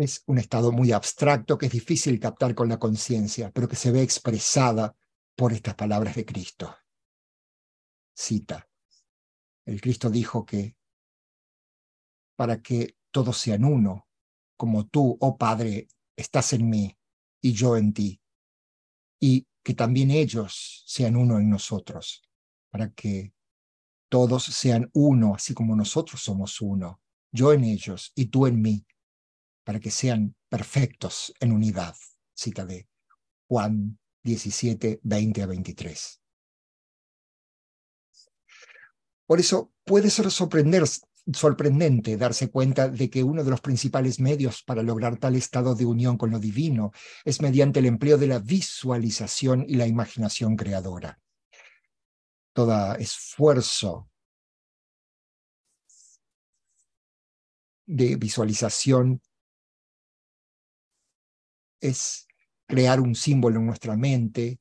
Es 0.00 0.22
un 0.26 0.38
estado 0.38 0.72
muy 0.72 0.92
abstracto 0.92 1.58
que 1.58 1.66
es 1.66 1.72
difícil 1.72 2.18
captar 2.18 2.54
con 2.54 2.68
la 2.68 2.78
conciencia, 2.78 3.50
pero 3.50 3.68
que 3.68 3.76
se 3.76 3.90
ve 3.90 4.02
expresada 4.02 4.96
por 5.36 5.52
estas 5.52 5.74
palabras 5.74 6.16
de 6.16 6.24
Cristo. 6.24 6.74
Cita. 8.14 8.68
El 9.64 9.80
Cristo 9.80 10.10
dijo 10.10 10.44
que 10.44 10.76
para 12.36 12.60
que 12.62 12.96
todos 13.10 13.36
sean 13.36 13.64
uno, 13.64 14.08
como 14.56 14.86
tú, 14.86 15.16
oh 15.20 15.36
Padre, 15.36 15.88
estás 16.16 16.52
en 16.52 16.68
mí 16.68 16.96
y 17.42 17.52
yo 17.52 17.76
en 17.76 17.92
ti, 17.92 18.20
y 19.20 19.46
que 19.62 19.74
también 19.74 20.10
ellos 20.10 20.82
sean 20.86 21.16
uno 21.16 21.38
en 21.38 21.50
nosotros, 21.50 22.22
para 22.70 22.92
que 22.92 23.34
todos 24.08 24.44
sean 24.44 24.90
uno, 24.94 25.34
así 25.34 25.54
como 25.54 25.76
nosotros 25.76 26.22
somos 26.22 26.60
uno, 26.60 27.00
yo 27.32 27.52
en 27.52 27.64
ellos 27.64 28.12
y 28.14 28.26
tú 28.26 28.46
en 28.46 28.60
mí, 28.60 28.86
para 29.70 29.78
que 29.78 29.92
sean 29.92 30.34
perfectos 30.48 31.32
en 31.38 31.52
unidad. 31.52 31.94
Cita 32.34 32.66
de 32.66 32.88
Juan 33.46 34.00
17, 34.24 34.98
20 35.00 35.42
a 35.44 35.46
23. 35.46 36.20
Por 39.26 39.38
eso 39.38 39.72
puede 39.84 40.10
ser 40.10 40.28
sorprendente 40.32 42.16
darse 42.16 42.50
cuenta 42.50 42.88
de 42.88 43.08
que 43.08 43.22
uno 43.22 43.44
de 43.44 43.50
los 43.52 43.60
principales 43.60 44.18
medios 44.18 44.64
para 44.64 44.82
lograr 44.82 45.18
tal 45.18 45.36
estado 45.36 45.76
de 45.76 45.86
unión 45.86 46.16
con 46.16 46.32
lo 46.32 46.40
divino 46.40 46.90
es 47.24 47.40
mediante 47.40 47.78
el 47.78 47.86
empleo 47.86 48.18
de 48.18 48.26
la 48.26 48.40
visualización 48.40 49.64
y 49.68 49.76
la 49.76 49.86
imaginación 49.86 50.56
creadora. 50.56 51.20
Todo 52.52 52.96
esfuerzo 52.96 54.10
de 57.86 58.16
visualización 58.16 59.22
es 61.80 62.26
crear 62.66 63.00
un 63.00 63.14
símbolo 63.14 63.58
en 63.58 63.66
nuestra 63.66 63.96
mente 63.96 64.60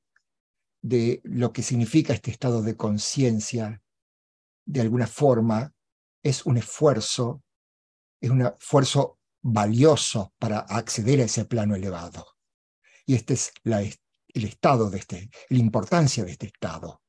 de 0.82 1.22
lo 1.24 1.52
que 1.52 1.62
significa 1.62 2.14
este 2.14 2.32
estado 2.32 2.62
de 2.62 2.76
conciencia, 2.76 3.82
de 4.66 4.82
alguna 4.82 5.08
forma, 5.08 5.74
es 6.24 6.46
un 6.46 6.58
esfuerzo, 6.58 7.44
es 8.22 8.30
un 8.30 8.42
esfuerzo 8.42 9.20
valioso 9.42 10.34
para 10.38 10.60
acceder 10.60 11.22
a 11.22 11.26
ese 11.26 11.46
plano 11.46 11.76
elevado. 11.76 12.26
Y 13.06 13.16
este 13.16 13.34
es 13.34 13.52
el 13.64 14.46
estado 14.46 14.90
de 14.90 15.00
este, 15.00 15.30
la 15.50 15.58
importancia 15.58 16.24
de 16.24 16.32
este 16.32 16.48
estado. 16.48 17.02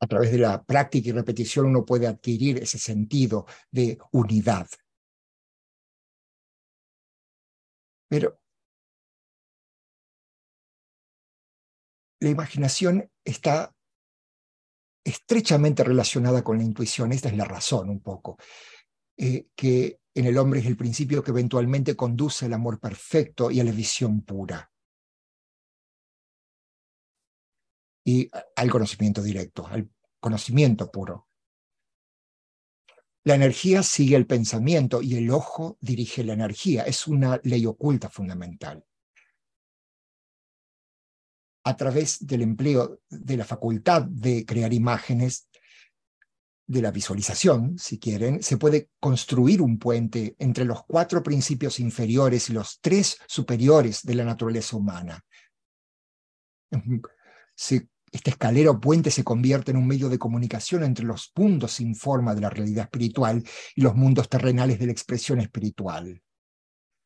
A 0.00 0.06
través 0.06 0.30
de 0.32 0.38
la 0.38 0.62
práctica 0.62 1.08
y 1.08 1.12
repetición 1.12 1.66
uno 1.66 1.84
puede 1.84 2.06
adquirir 2.06 2.58
ese 2.58 2.78
sentido 2.78 3.46
de 3.70 3.98
unidad. 4.12 4.68
Pero 8.08 8.38
la 12.20 12.30
imaginación 12.30 13.10
está 13.24 13.74
estrechamente 15.04 15.84
relacionada 15.84 16.42
con 16.42 16.58
la 16.58 16.64
intuición, 16.64 17.12
esta 17.12 17.28
es 17.28 17.36
la 17.36 17.44
razón 17.44 17.88
un 17.88 18.00
poco, 18.00 18.36
eh, 19.16 19.46
que 19.54 20.00
en 20.14 20.26
el 20.26 20.36
hombre 20.36 20.60
es 20.60 20.66
el 20.66 20.76
principio 20.76 21.22
que 21.22 21.30
eventualmente 21.30 21.96
conduce 21.96 22.46
al 22.46 22.52
amor 22.52 22.80
perfecto 22.80 23.50
y 23.50 23.60
a 23.60 23.64
la 23.64 23.72
visión 23.72 24.22
pura. 24.22 24.70
Y 28.08 28.30
al 28.56 28.70
conocimiento 28.70 29.22
directo, 29.22 29.66
al 29.66 29.90
conocimiento 30.18 30.90
puro. 30.90 31.28
La 33.24 33.34
energía 33.34 33.82
sigue 33.82 34.16
el 34.16 34.26
pensamiento 34.26 35.02
y 35.02 35.16
el 35.16 35.30
ojo 35.30 35.76
dirige 35.82 36.24
la 36.24 36.32
energía. 36.32 36.84
Es 36.84 37.06
una 37.06 37.38
ley 37.44 37.66
oculta 37.66 38.08
fundamental. 38.08 38.82
A 41.64 41.76
través 41.76 42.26
del 42.26 42.40
empleo 42.40 43.02
de 43.10 43.36
la 43.36 43.44
facultad 43.44 44.04
de 44.04 44.46
crear 44.46 44.72
imágenes, 44.72 45.46
de 46.66 46.80
la 46.80 46.90
visualización, 46.90 47.78
si 47.78 47.98
quieren, 47.98 48.42
se 48.42 48.56
puede 48.56 48.88
construir 49.00 49.60
un 49.60 49.78
puente 49.78 50.34
entre 50.38 50.64
los 50.64 50.82
cuatro 50.86 51.22
principios 51.22 51.78
inferiores 51.78 52.48
y 52.48 52.54
los 52.54 52.80
tres 52.80 53.18
superiores 53.26 54.02
de 54.02 54.14
la 54.14 54.24
naturaleza 54.24 54.78
humana. 54.78 55.22
Se 57.54 57.88
esta 58.12 58.30
escalera 58.30 58.70
o 58.70 58.80
puente 58.80 59.10
se 59.10 59.24
convierte 59.24 59.70
en 59.70 59.76
un 59.76 59.86
medio 59.86 60.08
de 60.08 60.18
comunicación 60.18 60.84
entre 60.84 61.04
los 61.04 61.28
puntos 61.28 61.72
sin 61.72 61.94
forma 61.94 62.34
de 62.34 62.40
la 62.40 62.50
realidad 62.50 62.84
espiritual 62.84 63.42
y 63.74 63.82
los 63.82 63.94
mundos 63.94 64.28
terrenales 64.28 64.78
de 64.78 64.86
la 64.86 64.92
expresión 64.92 65.40
espiritual. 65.40 66.22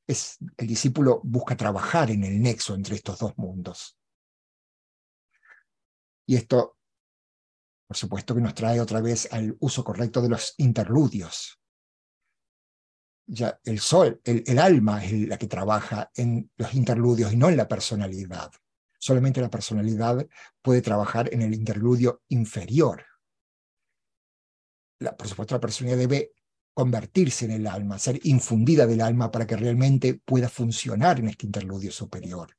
Es, 0.06 0.38
el 0.56 0.66
discípulo 0.66 1.20
busca 1.24 1.56
trabajar 1.56 2.10
en 2.10 2.24
el 2.24 2.40
nexo 2.40 2.74
entre 2.74 2.96
estos 2.96 3.18
dos 3.18 3.36
mundos. 3.36 3.96
Y 6.26 6.36
esto, 6.36 6.76
por 7.86 7.96
supuesto, 7.96 8.34
que 8.34 8.40
nos 8.40 8.54
trae 8.54 8.80
otra 8.80 9.00
vez 9.00 9.28
al 9.32 9.56
uso 9.60 9.82
correcto 9.84 10.20
de 10.22 10.28
los 10.28 10.54
interludios. 10.58 11.58
Ya 13.26 13.58
el 13.64 13.78
sol, 13.80 14.20
el 14.24 14.58
alma 14.58 15.04
es 15.04 15.12
la 15.28 15.38
que 15.38 15.46
trabaja 15.46 16.10
en 16.14 16.50
los 16.56 16.74
interludios 16.74 17.32
y 17.32 17.36
no 17.36 17.48
en 17.48 17.56
la 17.56 17.68
personalidad. 17.68 18.52
Solamente 19.02 19.40
la 19.40 19.50
personalidad 19.50 20.24
puede 20.62 20.80
trabajar 20.80 21.28
en 21.34 21.42
el 21.42 21.54
interludio 21.54 22.22
inferior. 22.28 23.04
la, 25.00 25.16
por 25.16 25.26
supuesto, 25.26 25.56
la 25.56 25.60
personalidad 25.60 25.98
debe 25.98 26.34
convertirse 26.72 27.46
en 27.46 27.50
el 27.50 27.66
alma, 27.66 27.98
ser 27.98 28.20
infundida 28.22 28.86
del 28.86 29.00
alma 29.00 29.32
para 29.32 29.44
que 29.44 29.56
realmente 29.56 30.14
pueda 30.24 30.48
funcionar 30.48 31.18
en 31.18 31.30
este 31.30 31.46
interludio 31.46 31.90
superior. 31.90 32.56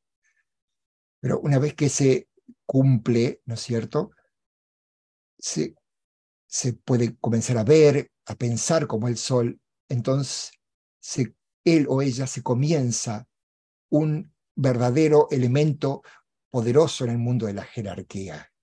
Pero 1.21 1.39
una 1.39 1.59
vez 1.59 1.75
que 1.75 1.87
se 1.87 2.27
cumple, 2.65 3.41
¿no 3.45 3.53
es 3.53 3.61
cierto? 3.61 4.11
Se, 5.39 5.75
se 6.45 6.73
puede 6.73 7.15
comenzar 7.21 7.57
a 7.57 7.63
ver, 7.63 8.11
a 8.25 8.35
pensar 8.35 8.85
como 8.85 9.07
el 9.07 9.15
sol, 9.15 9.61
entonces 9.87 10.51
él 11.63 11.85
o 11.87 12.01
ella 12.01 12.27
se 12.27 12.43
comienza 12.43 13.29
un 13.89 14.33
verdadero 14.55 15.29
elemento 15.31 16.03
poderoso 16.53 17.03
en 17.03 17.09
el 17.09 17.17
mundo 17.17 17.47
de 17.47 17.53
la 17.53 17.63
jerarquía. 17.63 18.53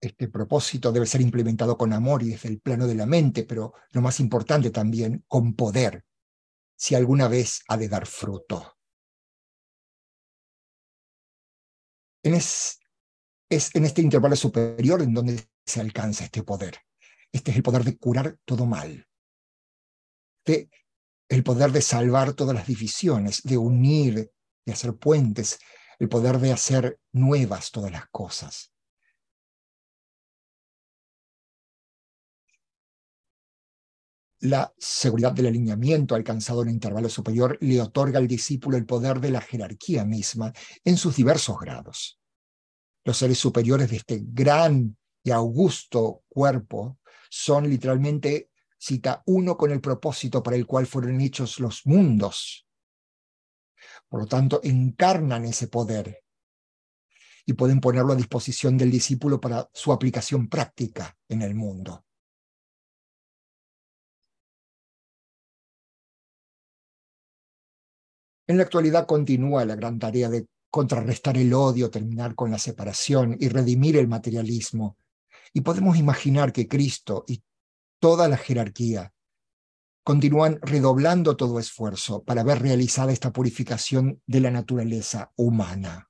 Este 0.00 0.28
propósito 0.28 0.92
debe 0.92 1.04
ser 1.06 1.20
implementado 1.20 1.76
con 1.76 1.92
amor 1.92 2.22
y 2.22 2.28
desde 2.28 2.48
el 2.48 2.60
plano 2.60 2.86
de 2.86 2.94
la 2.94 3.06
mente, 3.06 3.42
pero 3.42 3.74
lo 3.90 4.00
más 4.02 4.20
importante 4.20 4.70
también, 4.70 5.24
con 5.26 5.56
poder, 5.56 6.04
si 6.76 6.94
alguna 6.94 7.26
vez 7.26 7.64
ha 7.66 7.76
de 7.76 7.88
dar 7.88 8.06
fruto. 8.06 8.78
es, 12.22 12.78
en 13.50 13.84
este 13.84 14.00
intervalo 14.00 14.36
superior 14.36 15.02
en 15.02 15.12
donde 15.12 15.44
se 15.64 15.80
alcanza 15.80 16.22
este 16.22 16.44
poder. 16.44 16.78
Este 17.32 17.50
es 17.50 17.56
el 17.56 17.64
poder 17.64 17.82
de 17.82 17.98
curar 17.98 18.38
todo 18.44 18.64
mal, 18.64 19.08
de, 20.44 20.70
el 21.28 21.42
poder 21.42 21.72
de 21.72 21.82
salvar 21.82 22.34
todas 22.34 22.54
las 22.54 22.66
divisiones, 22.66 23.42
de 23.42 23.58
unir, 23.58 24.30
de 24.64 24.72
hacer 24.72 24.94
puentes, 24.94 25.58
el 25.98 26.08
poder 26.08 26.38
de 26.38 26.52
hacer 26.52 26.98
nuevas 27.12 27.70
todas 27.70 27.90
las 27.90 28.06
cosas. 28.10 28.72
La 34.40 34.72
seguridad 34.78 35.32
del 35.32 35.46
alineamiento 35.46 36.14
alcanzado 36.14 36.62
en 36.62 36.68
el 36.68 36.74
intervalo 36.74 37.08
superior 37.08 37.56
le 37.60 37.80
otorga 37.80 38.18
al 38.18 38.28
discípulo 38.28 38.76
el 38.76 38.84
poder 38.84 39.18
de 39.18 39.30
la 39.30 39.40
jerarquía 39.40 40.04
misma 40.04 40.52
en 40.84 40.96
sus 40.96 41.16
diversos 41.16 41.58
grados. 41.58 42.20
Los 43.04 43.16
seres 43.16 43.38
superiores 43.38 43.90
de 43.90 43.96
este 43.96 44.22
gran 44.24 44.96
y 45.24 45.30
augusto 45.30 46.22
cuerpo 46.28 46.98
son 47.30 47.68
literalmente, 47.68 48.50
cita, 48.86 49.22
uno 49.26 49.56
con 49.56 49.72
el 49.72 49.80
propósito 49.80 50.42
para 50.42 50.56
el 50.56 50.66
cual 50.66 50.86
fueron 50.86 51.20
hechos 51.20 51.58
los 51.58 51.84
mundos. 51.86 52.66
Por 54.08 54.20
lo 54.20 54.26
tanto, 54.26 54.60
encarnan 54.62 55.44
ese 55.44 55.68
poder 55.68 56.22
y 57.44 57.52
pueden 57.54 57.80
ponerlo 57.80 58.12
a 58.12 58.16
disposición 58.16 58.76
del 58.76 58.90
discípulo 58.90 59.40
para 59.40 59.68
su 59.72 59.92
aplicación 59.92 60.48
práctica 60.48 61.16
en 61.28 61.42
el 61.42 61.54
mundo. 61.54 62.04
En 68.48 68.56
la 68.56 68.62
actualidad 68.62 69.06
continúa 69.06 69.64
la 69.64 69.74
gran 69.74 69.98
tarea 69.98 70.28
de 70.28 70.46
contrarrestar 70.70 71.36
el 71.36 71.52
odio, 71.52 71.90
terminar 71.90 72.36
con 72.36 72.50
la 72.50 72.58
separación 72.58 73.36
y 73.40 73.48
redimir 73.48 73.96
el 73.96 74.06
materialismo. 74.06 74.96
Y 75.52 75.62
podemos 75.62 75.96
imaginar 75.96 76.52
que 76.52 76.68
Cristo 76.68 77.24
y 77.26 77.42
toda 77.98 78.28
la 78.28 78.36
jerarquía 78.36 79.12
continúan 80.06 80.60
redoblando 80.62 81.36
todo 81.36 81.58
esfuerzo 81.58 82.22
para 82.22 82.44
ver 82.44 82.60
realizada 82.60 83.12
esta 83.12 83.32
purificación 83.32 84.22
de 84.26 84.40
la 84.40 84.52
naturaleza 84.52 85.32
humana. 85.34 86.08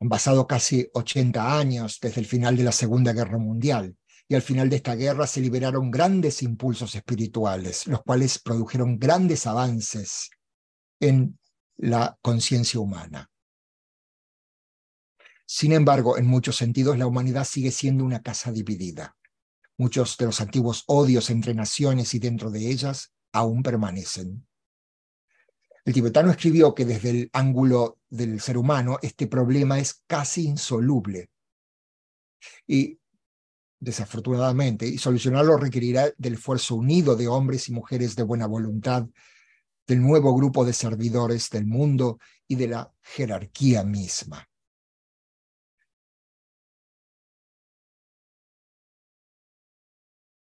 Han 0.00 0.08
pasado 0.10 0.46
casi 0.46 0.88
80 0.92 1.58
años 1.58 1.98
desde 2.00 2.20
el 2.20 2.26
final 2.26 2.56
de 2.56 2.64
la 2.64 2.72
Segunda 2.72 3.12
Guerra 3.12 3.38
Mundial 3.38 3.96
y 4.28 4.34
al 4.34 4.42
final 4.42 4.68
de 4.68 4.76
esta 4.76 4.94
guerra 4.94 5.26
se 5.26 5.40
liberaron 5.40 5.90
grandes 5.90 6.42
impulsos 6.42 6.94
espirituales, 6.94 7.86
los 7.86 8.02
cuales 8.02 8.38
produjeron 8.38 8.98
grandes 8.98 9.46
avances 9.46 10.30
en 11.00 11.38
la 11.78 12.18
conciencia 12.22 12.80
humana. 12.80 13.30
Sin 15.46 15.72
embargo, 15.72 16.16
en 16.16 16.26
muchos 16.26 16.56
sentidos, 16.56 16.96
la 16.96 17.06
humanidad 17.06 17.44
sigue 17.44 17.70
siendo 17.72 18.04
una 18.04 18.22
casa 18.22 18.52
dividida. 18.52 19.16
Muchos 19.80 20.18
de 20.18 20.26
los 20.26 20.42
antiguos 20.42 20.84
odios 20.88 21.30
entre 21.30 21.54
naciones 21.54 22.12
y 22.12 22.18
dentro 22.18 22.50
de 22.50 22.70
ellas 22.70 23.14
aún 23.32 23.62
permanecen. 23.62 24.46
El 25.86 25.94
tibetano 25.94 26.30
escribió 26.30 26.74
que 26.74 26.84
desde 26.84 27.08
el 27.08 27.30
ángulo 27.32 27.98
del 28.10 28.42
ser 28.42 28.58
humano 28.58 28.98
este 29.00 29.26
problema 29.26 29.78
es 29.78 30.04
casi 30.06 30.44
insoluble. 30.44 31.30
Y 32.66 32.98
desafortunadamente, 33.78 34.86
y 34.86 34.98
solucionarlo 34.98 35.56
requerirá 35.56 36.12
del 36.18 36.34
esfuerzo 36.34 36.74
unido 36.74 37.16
de 37.16 37.28
hombres 37.28 37.70
y 37.70 37.72
mujeres 37.72 38.14
de 38.16 38.24
buena 38.24 38.46
voluntad, 38.46 39.06
del 39.86 40.02
nuevo 40.02 40.36
grupo 40.36 40.66
de 40.66 40.74
servidores 40.74 41.48
del 41.48 41.64
mundo 41.64 42.18
y 42.46 42.56
de 42.56 42.68
la 42.68 42.92
jerarquía 43.00 43.82
misma. 43.82 44.46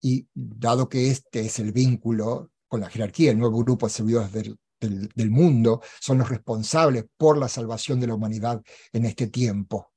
Y 0.01 0.27
dado 0.33 0.88
que 0.88 1.09
este 1.09 1.41
es 1.41 1.59
el 1.59 1.71
vínculo 1.71 2.51
con 2.67 2.81
la 2.81 2.89
jerarquía, 2.89 3.31
el 3.31 3.39
nuevo 3.39 3.63
grupo 3.63 3.88
de 3.88 3.93
servidores 3.93 4.31
del, 4.31 4.57
del 4.79 5.29
mundo 5.29 5.81
son 5.99 6.19
los 6.19 6.29
responsables 6.29 7.05
por 7.17 7.38
la 7.38 7.47
salvación 7.47 7.99
de 7.99 8.07
la 8.07 8.15
humanidad 8.15 8.62
en 8.93 9.05
este 9.05 9.27
tiempo. 9.27 9.91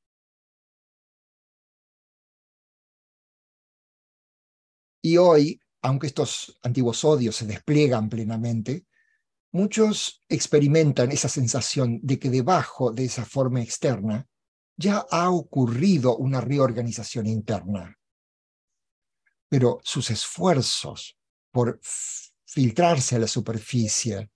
Y 5.02 5.16
hoy, 5.16 5.60
aunque 5.82 6.06
estos 6.06 6.58
antiguos 6.62 7.04
odios 7.04 7.36
se 7.36 7.46
despliegan 7.46 8.08
plenamente, 8.08 8.86
muchos 9.50 10.22
experimentan 10.28 11.12
esa 11.12 11.28
sensación 11.28 11.98
de 12.02 12.18
que 12.18 12.30
debajo 12.30 12.92
de 12.92 13.04
esa 13.04 13.24
forma 13.24 13.60
externa 13.60 14.26
ya 14.76 15.04
ha 15.10 15.30
ocurrido 15.30 16.16
una 16.16 16.40
reorganización 16.40 17.26
interna. 17.26 17.98
Pero 19.52 19.80
sus 19.84 20.10
esfuerzos 20.10 21.18
por 21.50 21.78
filtrarse 22.46 23.16
a 23.16 23.18
la 23.18 23.26
superficie 23.26 24.30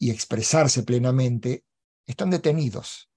y 0.00 0.10
expresarse 0.10 0.82
plenamente 0.82 1.64
están 2.04 2.30
detenidos. 2.30 3.08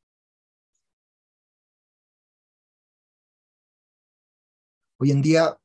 Hoy 5.00 5.10
en 5.10 5.24
día 5.24 5.60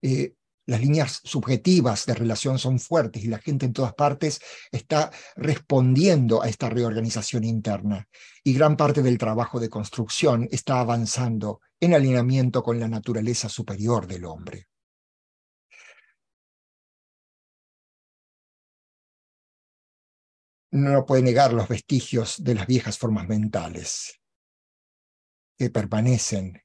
eh, 0.00 0.36
las 0.64 0.80
líneas 0.80 1.20
subjetivas 1.24 2.06
de 2.06 2.14
relación 2.14 2.60
son 2.60 2.78
fuertes 2.78 3.24
y 3.24 3.26
la 3.26 3.38
gente 3.38 3.66
en 3.66 3.72
todas 3.72 3.94
partes 3.94 4.40
está 4.70 5.10
respondiendo 5.34 6.40
a 6.40 6.48
esta 6.48 6.70
reorganización 6.70 7.42
interna. 7.42 8.06
Y 8.44 8.54
gran 8.54 8.76
parte 8.76 9.02
del 9.02 9.18
trabajo 9.18 9.58
de 9.58 9.68
construcción 9.68 10.46
está 10.52 10.78
avanzando 10.78 11.60
en 11.80 11.94
alineamiento 11.94 12.62
con 12.62 12.78
la 12.78 12.86
naturaleza 12.86 13.48
superior 13.48 14.06
del 14.06 14.24
hombre. 14.26 14.68
No 20.74 21.06
puede 21.06 21.22
negar 21.22 21.52
los 21.52 21.68
vestigios 21.68 22.42
de 22.42 22.56
las 22.56 22.66
viejas 22.66 22.98
formas 22.98 23.28
mentales 23.28 24.20
que 25.56 25.70
permanecen. 25.70 26.60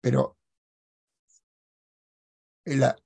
Pero 0.00 0.36
la, 2.64 2.96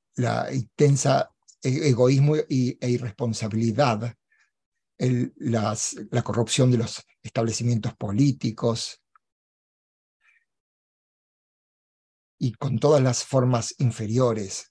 intensa 0.50 1.30
e, 1.62 1.90
egoísmo 1.90 2.36
e 2.36 2.88
irresponsabilidad, 2.88 4.16
la 4.96 6.22
corrupción 6.24 6.70
de 6.70 6.78
los 6.78 7.06
establecimientos 7.22 7.94
políticos 7.96 9.02
y 12.38 12.54
con 12.54 12.78
todas 12.78 13.02
las 13.02 13.24
formas 13.24 13.74
inferiores 13.76 14.70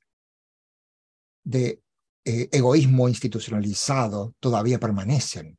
de 1.44 1.84
eh, 2.26 2.50
egoísmo 2.52 3.08
institucionalizado 3.10 4.36
todavía 4.40 4.80
permanecen. 4.80 5.58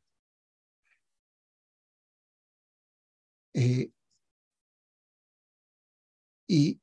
Eh, 3.53 3.91
y 6.47 6.79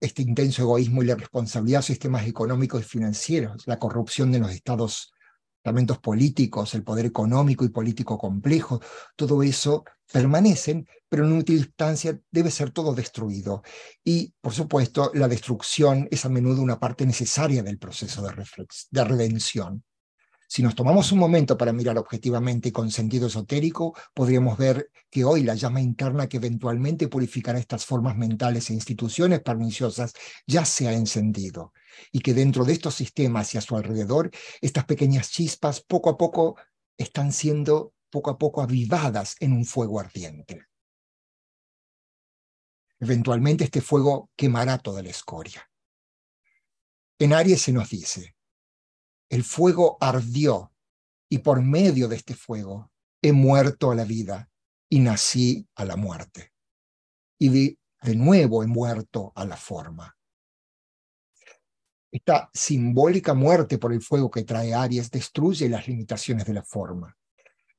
este 0.00 0.22
intenso 0.22 0.62
egoísmo 0.62 1.02
y 1.02 1.06
la 1.06 1.14
responsabilidad 1.14 1.78
de 1.80 1.84
sistemas 1.84 2.26
económicos 2.26 2.80
y 2.82 2.84
financieros, 2.84 3.66
la 3.66 3.78
corrupción 3.78 4.32
de 4.32 4.40
los 4.40 4.50
estados, 4.50 5.12
estamentos 5.62 6.00
políticos, 6.00 6.74
el 6.74 6.82
poder 6.82 7.06
económico 7.06 7.64
y 7.64 7.68
político 7.68 8.18
complejo, 8.18 8.80
todo 9.14 9.44
eso 9.44 9.84
permanecen, 10.12 10.88
pero 11.08 11.24
en 11.24 11.32
última 11.32 11.58
instancia 11.58 12.18
debe 12.32 12.50
ser 12.50 12.70
todo 12.70 12.92
destruido. 12.94 13.62
Y, 14.02 14.34
por 14.40 14.52
supuesto, 14.52 15.12
la 15.14 15.28
destrucción 15.28 16.08
es 16.10 16.24
a 16.24 16.28
menudo 16.28 16.60
una 16.62 16.80
parte 16.80 17.06
necesaria 17.06 17.62
del 17.62 17.78
proceso 17.78 18.22
de, 18.22 18.34
de 18.90 19.04
redención. 19.04 19.84
Si 20.52 20.62
nos 20.62 20.74
tomamos 20.74 21.10
un 21.12 21.18
momento 21.18 21.56
para 21.56 21.72
mirar 21.72 21.96
objetivamente 21.96 22.68
y 22.68 22.72
con 22.72 22.90
sentido 22.90 23.28
esotérico, 23.28 23.96
podríamos 24.12 24.58
ver 24.58 24.90
que 25.10 25.24
hoy 25.24 25.44
la 25.44 25.54
llama 25.54 25.80
interna 25.80 26.28
que 26.28 26.36
eventualmente 26.36 27.08
purificará 27.08 27.58
estas 27.58 27.86
formas 27.86 28.18
mentales 28.18 28.68
e 28.68 28.74
instituciones 28.74 29.40
perniciosas 29.40 30.12
ya 30.46 30.66
se 30.66 30.88
ha 30.88 30.92
encendido 30.92 31.72
y 32.12 32.20
que 32.20 32.34
dentro 32.34 32.66
de 32.66 32.74
estos 32.74 32.96
sistemas 32.96 33.54
y 33.54 33.56
a 33.56 33.62
su 33.62 33.76
alrededor, 33.78 34.30
estas 34.60 34.84
pequeñas 34.84 35.30
chispas 35.30 35.80
poco 35.80 36.10
a 36.10 36.18
poco 36.18 36.56
están 36.98 37.32
siendo 37.32 37.94
poco 38.10 38.30
a 38.30 38.36
poco 38.36 38.60
avivadas 38.60 39.36
en 39.40 39.54
un 39.54 39.64
fuego 39.64 40.00
ardiente. 40.00 40.66
Eventualmente 43.00 43.64
este 43.64 43.80
fuego 43.80 44.28
quemará 44.36 44.76
toda 44.76 45.02
la 45.02 45.08
escoria. 45.08 45.66
En 47.18 47.32
Aries 47.32 47.62
se 47.62 47.72
nos 47.72 47.88
dice, 47.88 48.36
el 49.32 49.44
fuego 49.44 49.96
ardió 49.98 50.74
y 51.30 51.38
por 51.38 51.62
medio 51.62 52.06
de 52.06 52.16
este 52.16 52.34
fuego 52.34 52.92
he 53.22 53.32
muerto 53.32 53.90
a 53.90 53.94
la 53.94 54.04
vida 54.04 54.50
y 54.90 54.98
nací 54.98 55.66
a 55.74 55.86
la 55.86 55.96
muerte. 55.96 56.52
Y 57.38 57.48
de, 57.48 58.14
nuevo 58.14 58.62
he 58.62 58.66
muerto 58.66 59.32
a 59.34 59.46
la 59.46 59.56
forma. 59.56 60.14
Esta 62.10 62.50
simbólica 62.52 63.32
muerte 63.32 63.78
por 63.78 63.94
el 63.94 64.02
fuego 64.02 64.30
que 64.30 64.44
trae 64.44 64.74
Aries 64.74 65.10
destruye 65.10 65.66
las 65.66 65.88
limitaciones 65.88 66.44
de 66.44 66.52
la 66.52 66.62
forma. 66.62 67.16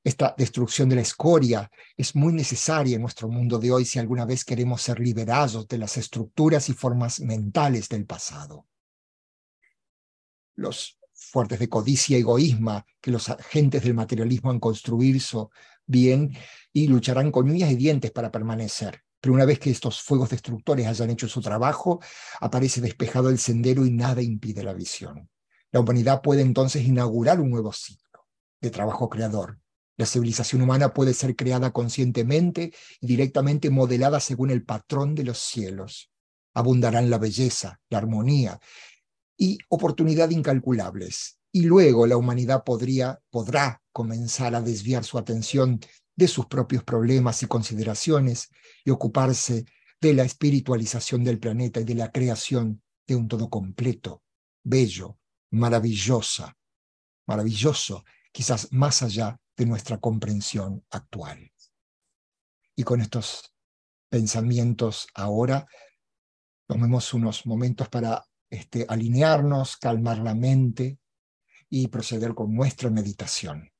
Esta 0.02 0.34
destrucción 0.36 0.88
de 0.88 0.96
la 0.96 1.02
escoria 1.02 1.70
es 1.96 2.16
muy 2.16 2.32
necesaria 2.32 2.96
en 2.96 3.02
nuestro 3.02 3.28
mundo 3.28 3.60
de 3.60 3.70
hoy 3.70 3.84
si 3.84 4.00
alguna 4.00 4.24
vez 4.24 4.44
queremos 4.44 4.82
ser 4.82 4.98
liberados 4.98 5.68
de 5.68 5.78
las 5.78 5.98
estructuras 5.98 6.68
y 6.68 6.72
formas 6.72 7.20
mentales 7.20 7.88
del 7.88 8.06
pasado. 8.06 8.66
Los 10.56 10.98
fuertes 11.24 11.58
de 11.58 11.68
codicia 11.68 12.16
egoísmo 12.16 12.84
que 13.00 13.10
los 13.10 13.28
agentes 13.28 13.82
del 13.82 13.94
materialismo 13.94 14.50
han 14.50 14.60
construido 14.60 15.50
bien 15.86 16.36
y 16.72 16.86
lucharán 16.88 17.30
con 17.30 17.50
uñas 17.50 17.70
y 17.70 17.76
dientes 17.76 18.10
para 18.10 18.30
permanecer. 18.30 19.02
Pero 19.20 19.34
una 19.34 19.44
vez 19.44 19.58
que 19.58 19.70
estos 19.70 20.02
fuegos 20.02 20.30
destructores 20.30 20.86
hayan 20.86 21.10
hecho 21.10 21.28
su 21.28 21.40
trabajo, 21.40 22.00
aparece 22.40 22.80
despejado 22.80 23.30
el 23.30 23.38
sendero 23.38 23.86
y 23.86 23.90
nada 23.90 24.20
impide 24.20 24.62
la 24.62 24.74
visión. 24.74 25.28
La 25.72 25.80
humanidad 25.80 26.20
puede 26.22 26.42
entonces 26.42 26.84
inaugurar 26.84 27.40
un 27.40 27.50
nuevo 27.50 27.72
ciclo 27.72 28.26
de 28.60 28.70
trabajo 28.70 29.08
creador. 29.08 29.58
La 29.96 30.06
civilización 30.06 30.62
humana 30.62 30.92
puede 30.92 31.14
ser 31.14 31.36
creada 31.36 31.72
conscientemente 31.72 32.72
y 33.00 33.06
directamente 33.06 33.70
modelada 33.70 34.20
según 34.20 34.50
el 34.50 34.64
patrón 34.64 35.14
de 35.14 35.24
los 35.24 35.38
cielos. 35.38 36.10
Abundarán 36.52 37.10
la 37.10 37.18
belleza, 37.18 37.80
la 37.88 37.98
armonía 37.98 38.60
y 39.36 39.58
oportunidad 39.68 40.30
incalculables. 40.30 41.38
Y 41.52 41.62
luego 41.62 42.06
la 42.06 42.16
humanidad 42.16 42.64
podría, 42.64 43.20
podrá 43.30 43.82
comenzar 43.92 44.54
a 44.54 44.60
desviar 44.60 45.04
su 45.04 45.18
atención 45.18 45.80
de 46.16 46.28
sus 46.28 46.46
propios 46.46 46.84
problemas 46.84 47.42
y 47.42 47.46
consideraciones 47.46 48.50
y 48.84 48.90
ocuparse 48.90 49.64
de 50.00 50.14
la 50.14 50.24
espiritualización 50.24 51.24
del 51.24 51.38
planeta 51.38 51.80
y 51.80 51.84
de 51.84 51.94
la 51.94 52.10
creación 52.10 52.82
de 53.06 53.16
un 53.16 53.28
todo 53.28 53.48
completo, 53.48 54.22
bello, 54.62 55.18
maravillosa, 55.50 56.56
maravilloso, 57.26 58.04
quizás 58.32 58.72
más 58.72 59.02
allá 59.02 59.40
de 59.56 59.66
nuestra 59.66 59.98
comprensión 59.98 60.84
actual. 60.90 61.50
Y 62.76 62.82
con 62.82 63.00
estos 63.00 63.54
pensamientos 64.08 65.06
ahora, 65.14 65.66
tomemos 66.66 67.14
unos 67.14 67.46
momentos 67.46 67.88
para 67.88 68.24
este, 68.54 68.86
alinearnos, 68.88 69.76
calmar 69.76 70.18
la 70.18 70.34
mente 70.34 70.98
y 71.68 71.88
proceder 71.88 72.34
con 72.34 72.54
nuestra 72.54 72.88
meditación. 72.90 73.73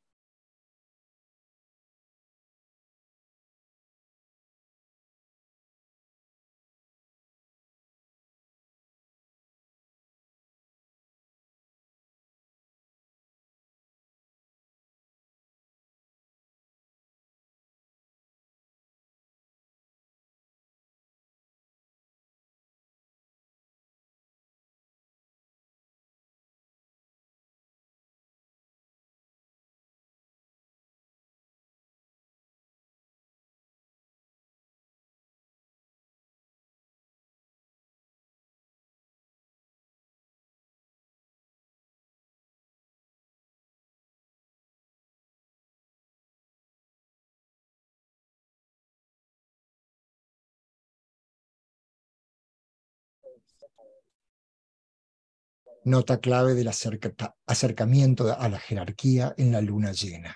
Nota 55.87 56.19
clave 56.19 56.55
del 56.55 56.69
acercamiento 56.69 58.33
a 58.33 58.49
la 58.49 58.59
jerarquía 58.59 59.35
en 59.37 59.53
la 59.53 59.61
luna 59.61 59.93
llena. 59.93 60.35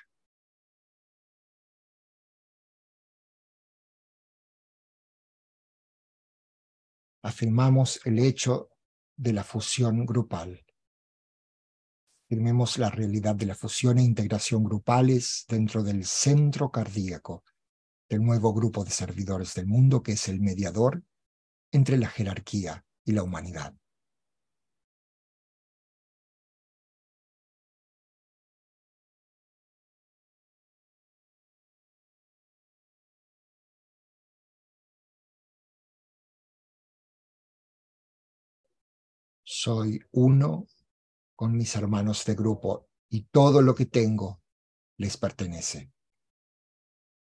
Afirmamos 7.22 8.00
el 8.04 8.18
hecho 8.18 8.68
de 9.16 9.32
la 9.32 9.42
fusión 9.42 10.04
grupal. 10.04 10.64
Afirmemos 12.26 12.76
la 12.76 12.90
realidad 12.90 13.34
de 13.34 13.46
la 13.46 13.54
fusión 13.54 13.98
e 13.98 14.02
integración 14.02 14.64
grupales 14.64 15.46
dentro 15.48 15.82
del 15.82 16.04
centro 16.04 16.70
cardíaco 16.70 17.42
del 18.06 18.22
nuevo 18.22 18.52
grupo 18.52 18.84
de 18.84 18.90
servidores 18.90 19.54
del 19.54 19.66
mundo 19.66 20.02
que 20.02 20.12
es 20.12 20.28
el 20.28 20.40
mediador 20.40 21.02
entre 21.72 21.96
la 21.96 22.08
jerarquía 22.08 22.84
y 23.08 23.12
la 23.12 23.22
humanidad. 23.22 23.74
Soy 39.42 40.00
uno 40.12 40.66
con 41.34 41.56
mis 41.56 41.74
hermanos 41.76 42.26
de 42.26 42.34
grupo 42.34 42.90
y 43.08 43.22
todo 43.22 43.62
lo 43.62 43.74
que 43.74 43.86
tengo 43.86 44.42
les 44.98 45.16
pertenece. 45.16 45.90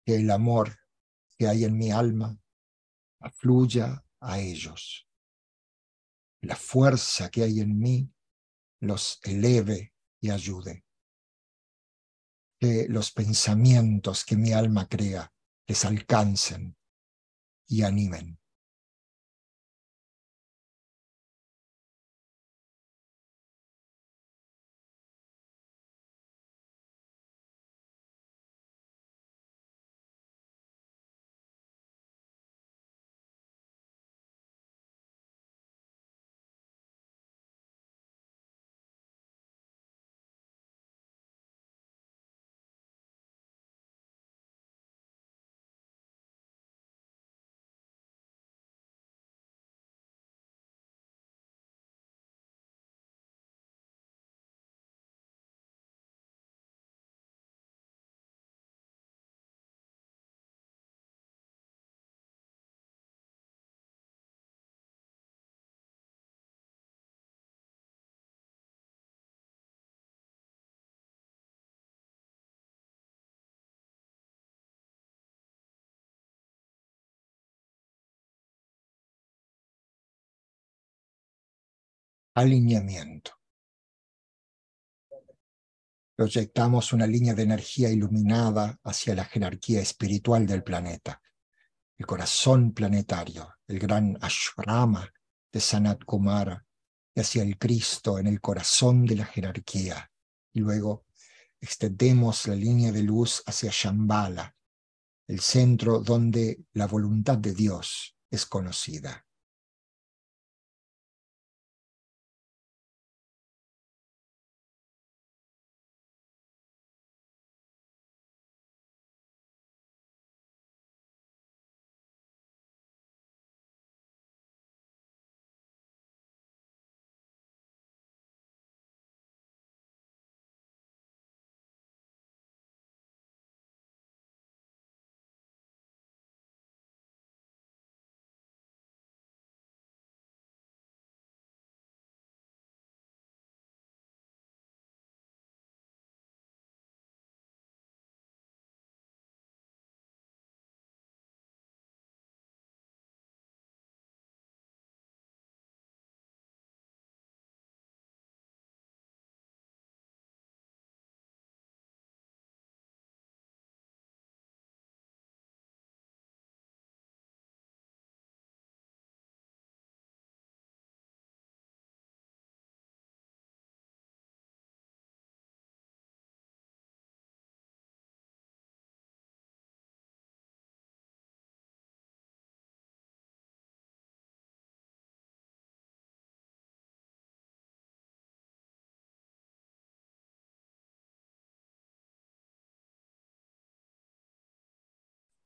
Que 0.04 0.15
el 0.15 0.32
amor 0.32 0.80
que 1.38 1.48
hay 1.48 1.63
en 1.63 1.78
mi 1.78 1.91
alma 1.91 2.39
afluya 3.19 4.04
a 4.19 4.39
ellos. 4.39 5.05
La 6.45 6.55
fuerza 6.55 7.31
que 7.31 7.41
hay 7.41 7.60
en 7.60 7.79
mí 7.79 8.13
los 8.79 9.19
eleve 9.23 9.95
y 10.21 10.29
ayude. 10.29 10.86
Que 12.60 12.86
los 12.88 13.12
pensamientos 13.12 14.23
que 14.23 14.38
mi 14.38 14.53
alma 14.53 14.88
crea 14.88 15.34
les 15.65 15.84
alcancen 15.86 16.77
y 17.67 17.81
animen. 17.81 18.39
Alineamiento. 82.36 83.32
Proyectamos 86.17 86.91
una 86.91 87.08
línea 87.08 87.34
de 87.34 87.43
energía 87.43 87.89
iluminada 87.89 88.78
hacia 88.84 89.15
la 89.15 89.24
jerarquía 89.24 89.82
espiritual 89.82 90.45
del 90.45 90.62
planeta, 90.62 91.21
el 91.98 92.06
corazón 92.06 92.74
planetario, 92.74 93.56
el 93.67 93.80
gran 93.80 94.17
Ashrama 94.21 95.10
de 95.52 95.60
Sanat 95.62 96.04
Kumara, 96.04 96.65
y 97.13 97.21
hacia 97.21 97.41
el 97.43 97.58
Cristo 97.58 98.19
en 98.19 98.28
el 98.28 98.41
corazón 98.41 99.06
de 99.06 99.15
la 99.15 99.26
jerarquía. 99.26 100.12
Y 100.54 100.60
luego 100.60 101.06
extendemos 101.62 102.48
la 102.48 102.56
línea 102.56 102.91
de 102.91 103.04
luz 103.04 103.41
hacia 103.45 103.71
Shambhala, 103.74 104.54
el 105.28 105.39
centro 105.39 106.00
donde 106.00 106.65
la 106.74 106.88
voluntad 106.88 107.38
de 107.38 107.54
Dios 107.54 108.17
es 108.30 108.45
conocida. 108.45 109.24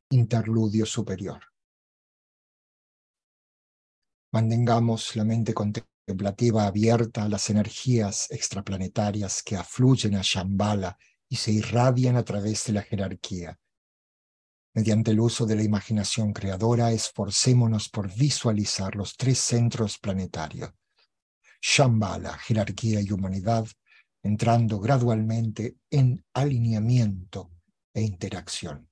Interludio 0.10 0.86
superior. 0.86 1.42
Mantengamos 4.32 5.16
la 5.16 5.24
mente 5.24 5.54
contemplativa 5.54 6.66
abierta 6.66 7.24
a 7.24 7.30
las 7.30 7.50
energías 7.50 8.30
extraplanetarias 8.32 9.44
que 9.44 9.56
afluyen 9.56 10.16
a 10.16 10.22
Shambhala 10.24 10.98
y 11.28 11.36
se 11.36 11.52
irradian 11.52 12.16
a 12.16 12.24
través 12.24 12.66
de 12.66 12.74
la 12.74 12.82
jerarquía. 12.82 13.60
Mediante 14.74 15.12
el 15.12 15.20
uso 15.20 15.46
de 15.46 15.56
la 15.56 15.64
imaginación 15.64 16.32
creadora, 16.34 16.92
esforcémonos 16.92 17.90
por 17.90 18.14
visualizar 18.14 18.96
los 18.96 19.16
tres 19.18 19.40
centros 19.40 19.98
planetarios. 19.98 20.72
Shambhala, 21.62 22.38
jerarquía 22.38 23.02
y 23.02 23.12
humanidad, 23.12 23.68
entrando 24.24 24.80
gradualmente 24.80 25.78
en 25.90 26.24
alineamiento 26.34 27.52
e 27.94 28.02
interacción. 28.02 28.89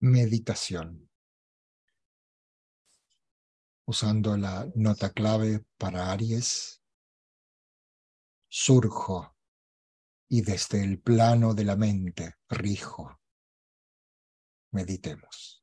Meditación. 0.00 1.10
Usando 3.86 4.36
la 4.36 4.70
nota 4.74 5.12
clave 5.12 5.64
para 5.78 6.12
Aries, 6.12 6.82
surjo 8.48 9.36
y 10.28 10.42
desde 10.42 10.84
el 10.84 11.00
plano 11.00 11.54
de 11.54 11.64
la 11.64 11.76
mente 11.76 12.34
rijo. 12.48 13.18
Meditemos. 14.72 15.57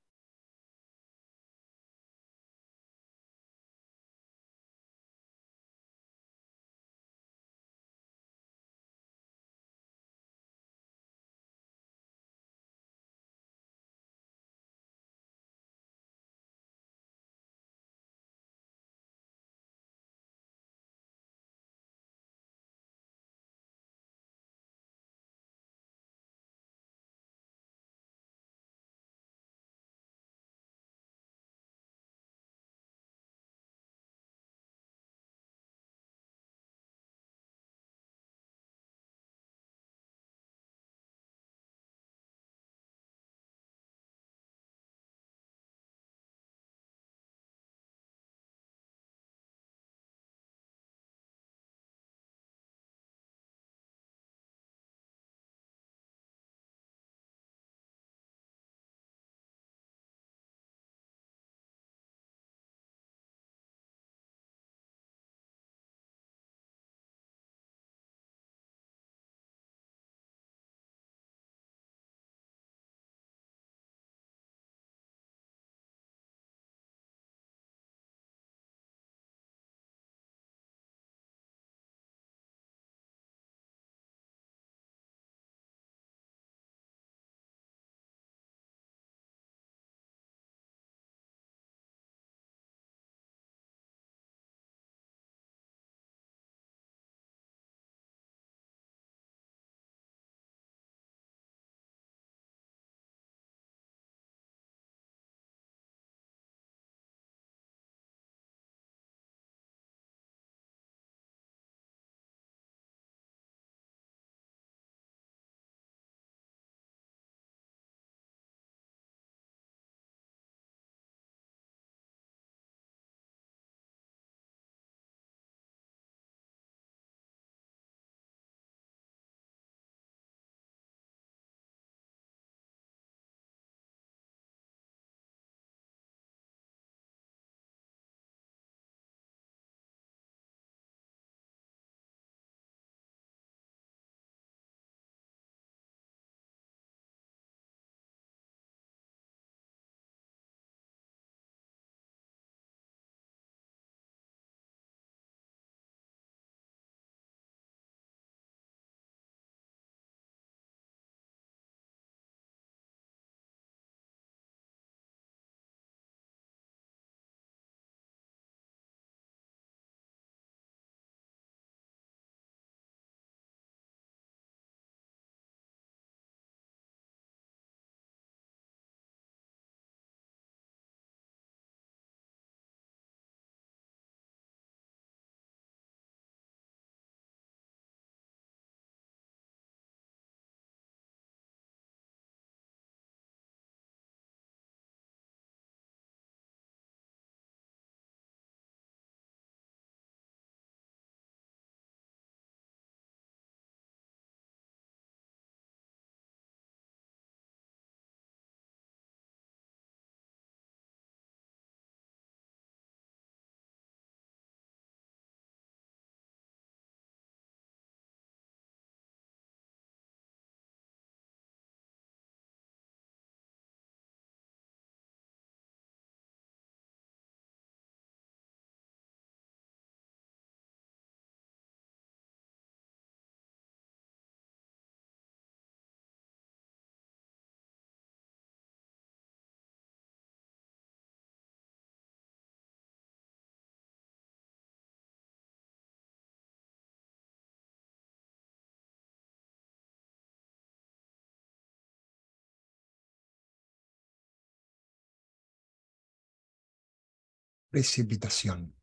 Precipitación. 257.76 258.74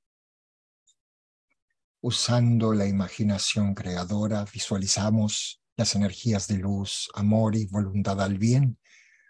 Usando 2.02 2.74
la 2.74 2.86
imaginación 2.86 3.74
creadora, 3.74 4.44
visualizamos 4.52 5.62
las 5.78 5.94
energías 5.94 6.46
de 6.46 6.58
luz, 6.58 7.08
amor 7.14 7.56
y 7.56 7.64
voluntad 7.64 8.20
al 8.20 8.36
bien 8.36 8.78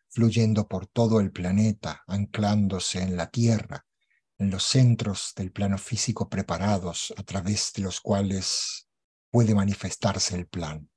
fluyendo 0.08 0.66
por 0.66 0.88
todo 0.88 1.20
el 1.20 1.30
planeta, 1.30 2.02
anclándose 2.08 3.02
en 3.02 3.16
la 3.16 3.30
Tierra, 3.30 3.86
en 4.36 4.50
los 4.50 4.64
centros 4.64 5.32
del 5.36 5.52
plano 5.52 5.78
físico 5.78 6.28
preparados 6.28 7.14
a 7.16 7.22
través 7.22 7.72
de 7.72 7.82
los 7.82 8.00
cuales 8.00 8.88
puede 9.30 9.54
manifestarse 9.54 10.34
el 10.34 10.48
plan. 10.48 10.90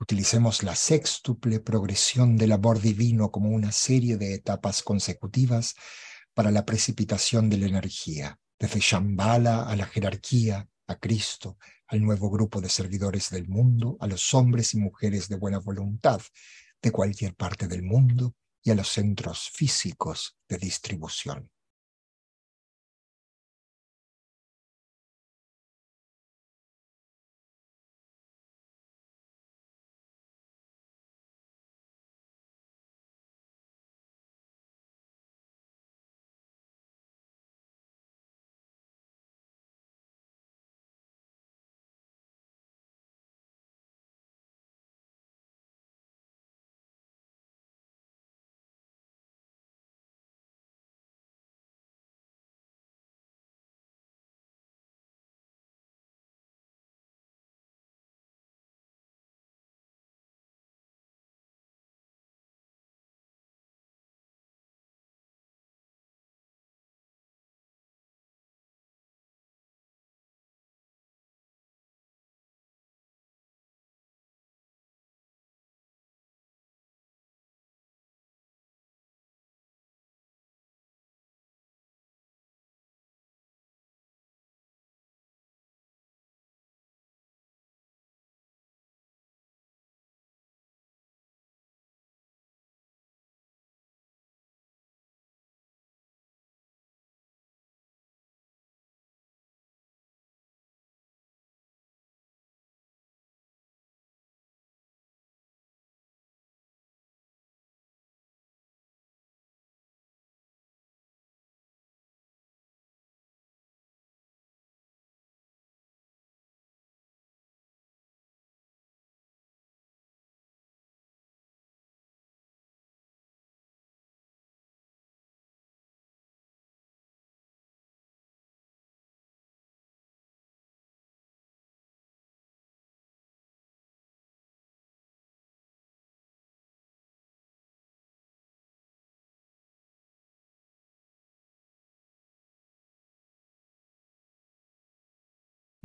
Utilicemos 0.00 0.62
la 0.62 0.74
sextuple 0.74 1.60
progresión 1.60 2.38
del 2.38 2.52
amor 2.52 2.80
divino 2.80 3.30
como 3.30 3.50
una 3.50 3.72
serie 3.72 4.16
de 4.16 4.32
etapas 4.32 4.82
consecutivas 4.82 5.74
para 6.34 6.50
la 6.50 6.66
precipitación 6.66 7.48
de 7.48 7.58
la 7.58 7.66
energía, 7.66 8.38
desde 8.58 8.80
Shambhala 8.80 9.62
a 9.62 9.76
la 9.76 9.86
jerarquía, 9.86 10.68
a 10.86 10.96
Cristo, 10.96 11.58
al 11.86 12.02
nuevo 12.02 12.30
grupo 12.30 12.60
de 12.60 12.68
servidores 12.68 13.30
del 13.30 13.48
mundo, 13.48 13.96
a 14.00 14.06
los 14.06 14.34
hombres 14.34 14.74
y 14.74 14.78
mujeres 14.78 15.28
de 15.28 15.36
buena 15.36 15.58
voluntad 15.58 16.20
de 16.82 16.90
cualquier 16.90 17.34
parte 17.34 17.68
del 17.68 17.82
mundo 17.82 18.34
y 18.62 18.70
a 18.70 18.74
los 18.74 18.88
centros 18.88 19.50
físicos 19.50 20.36
de 20.48 20.58
distribución. 20.58 21.50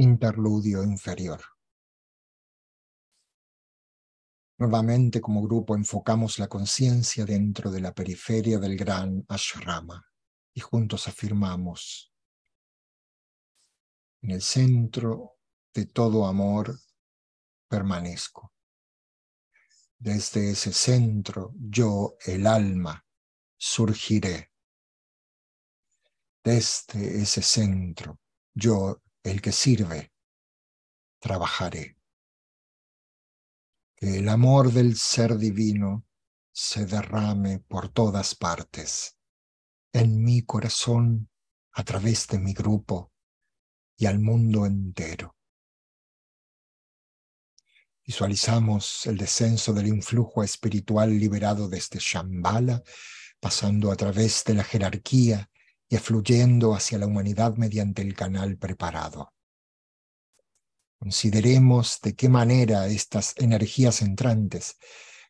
Interludio 0.02 0.82
inferior. 0.82 1.42
Nuevamente 4.58 5.20
como 5.20 5.42
grupo 5.42 5.76
enfocamos 5.76 6.40
la 6.40 6.48
conciencia 6.48 7.26
dentro 7.26 7.70
de 7.70 7.82
la 7.82 7.94
periferia 7.94 8.60
del 8.60 8.78
gran 8.78 9.26
ashrama 9.28 10.10
y 10.54 10.62
juntos 10.62 11.10
afirmamos, 11.10 12.14
en 14.22 14.32
el 14.32 14.42
centro 14.42 15.40
de 15.74 15.88
todo 15.88 16.26
amor 16.28 16.80
permanezco. 17.68 18.54
Desde 19.98 20.52
ese 20.52 20.72
centro 20.72 21.52
yo, 21.60 22.16
el 22.26 22.48
alma, 22.48 23.06
surgiré. 23.58 24.54
Desde 26.42 27.22
ese 27.22 27.42
centro 27.42 28.22
yo, 28.54 29.02
el 29.30 29.42
que 29.42 29.52
sirve, 29.52 30.12
trabajaré. 31.20 31.98
Que 33.96 34.18
el 34.20 34.30
amor 34.30 34.72
del 34.72 34.98
ser 34.98 35.38
divino 35.38 36.06
se 36.52 36.86
derrame 36.86 37.60
por 37.60 37.90
todas 37.90 38.36
partes, 38.36 39.18
en 39.94 40.24
mi 40.24 40.44
corazón, 40.44 41.30
a 41.74 41.84
través 41.84 42.28
de 42.28 42.40
mi 42.40 42.54
grupo 42.54 43.14
y 43.98 44.06
al 44.06 44.20
mundo 44.20 44.66
entero. 44.66 45.36
Visualizamos 48.06 49.06
el 49.06 49.18
descenso 49.18 49.72
del 49.72 49.88
influjo 49.88 50.44
espiritual 50.44 51.18
liberado 51.18 51.70
desde 51.70 52.00
Shambhala, 52.00 52.82
pasando 53.40 53.92
a 53.92 53.96
través 53.96 54.44
de 54.46 54.56
la 54.56 54.64
jerarquía 54.64 55.49
y 55.90 55.96
afluyendo 55.96 56.76
hacia 56.76 57.00
la 57.00 57.08
humanidad 57.08 57.56
mediante 57.56 58.02
el 58.04 58.14
canal 58.14 58.58
preparado. 58.58 59.34
Consideremos 61.00 62.00
de 62.02 62.16
qué 62.16 62.30
manera 62.30 62.88
estas 62.88 63.34
energías 63.38 64.02
entrantes 64.02 64.78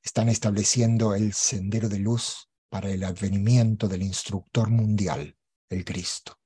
están 0.03 0.27
estableciendo 0.27 1.15
el 1.15 1.33
sendero 1.33 1.87
de 1.87 1.99
luz 1.99 2.49
para 2.69 2.89
el 2.89 3.03
advenimiento 3.03 3.87
del 3.87 4.03
instructor 4.03 4.69
mundial, 4.69 5.37
el 5.69 5.85
Cristo. 5.85 6.38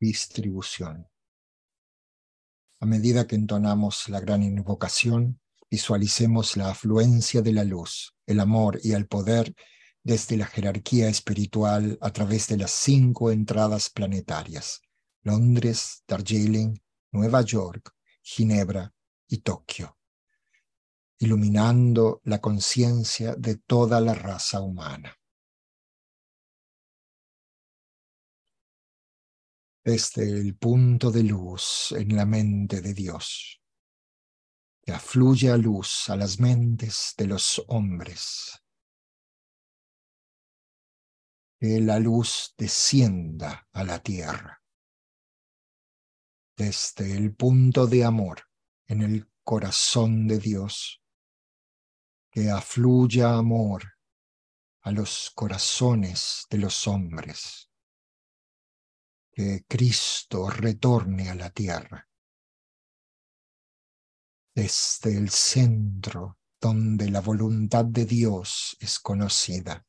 Distribución. 0.00 1.08
A 2.80 2.86
medida 2.86 3.26
que 3.26 3.36
entonamos 3.36 4.08
la 4.08 4.20
gran 4.20 4.42
invocación, 4.42 5.40
visualicemos 5.70 6.56
la 6.56 6.70
afluencia 6.70 7.42
de 7.42 7.52
la 7.52 7.64
luz, 7.64 8.14
el 8.26 8.40
amor 8.40 8.78
y 8.82 8.92
el 8.92 9.06
poder 9.06 9.54
desde 10.02 10.36
la 10.36 10.46
jerarquía 10.46 11.08
espiritual 11.08 11.98
a 12.00 12.12
través 12.12 12.46
de 12.48 12.58
las 12.58 12.70
cinco 12.70 13.30
entradas 13.30 13.90
planetarias, 13.90 14.80
Londres, 15.22 16.04
Darjeeling, 16.06 16.78
Nueva 17.10 17.42
York, 17.42 17.92
Ginebra 18.22 18.92
y 19.26 19.38
Tokio, 19.38 19.98
iluminando 21.18 22.20
la 22.24 22.40
conciencia 22.40 23.34
de 23.34 23.56
toda 23.56 24.00
la 24.00 24.14
raza 24.14 24.60
humana. 24.60 25.15
Desde 29.86 30.24
el 30.24 30.56
punto 30.56 31.12
de 31.12 31.22
luz 31.22 31.94
en 31.96 32.16
la 32.16 32.26
mente 32.26 32.80
de 32.80 32.92
Dios, 32.92 33.62
que 34.82 34.90
afluye 34.90 35.48
a 35.48 35.56
luz 35.56 36.10
a 36.10 36.16
las 36.16 36.40
mentes 36.40 37.14
de 37.16 37.28
los 37.28 37.64
hombres. 37.68 38.60
Que 41.60 41.80
la 41.80 42.00
luz 42.00 42.52
descienda 42.58 43.68
a 43.72 43.84
la 43.84 44.02
tierra. 44.02 44.60
Desde 46.56 47.16
el 47.16 47.36
punto 47.36 47.86
de 47.86 48.04
amor 48.04 48.42
en 48.88 49.02
el 49.02 49.30
corazón 49.44 50.26
de 50.26 50.40
Dios. 50.40 51.00
Que 52.28 52.50
afluya 52.50 53.34
amor 53.34 53.84
a 54.80 54.90
los 54.90 55.30
corazones 55.32 56.44
de 56.50 56.58
los 56.58 56.88
hombres. 56.88 57.65
Que 59.36 59.66
Cristo 59.68 60.48
retorne 60.48 61.28
a 61.28 61.34
la 61.34 61.50
tierra 61.50 62.08
desde 64.56 65.14
el 65.14 65.28
centro 65.28 66.38
donde 66.58 67.10
la 67.10 67.20
voluntad 67.20 67.84
de 67.84 68.06
Dios 68.06 68.74
es 68.80 68.98
conocida, 68.98 69.86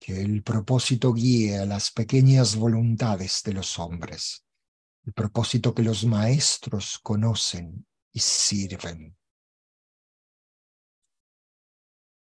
que 0.00 0.20
el 0.20 0.42
propósito 0.42 1.12
guíe 1.12 1.58
a 1.58 1.66
las 1.66 1.92
pequeñas 1.92 2.56
voluntades 2.56 3.42
de 3.44 3.52
los 3.52 3.78
hombres, 3.78 4.44
el 5.04 5.12
propósito 5.12 5.72
que 5.72 5.84
los 5.84 6.04
maestros 6.04 6.98
conocen 6.98 7.86
y 8.10 8.18
sirven. 8.18 9.16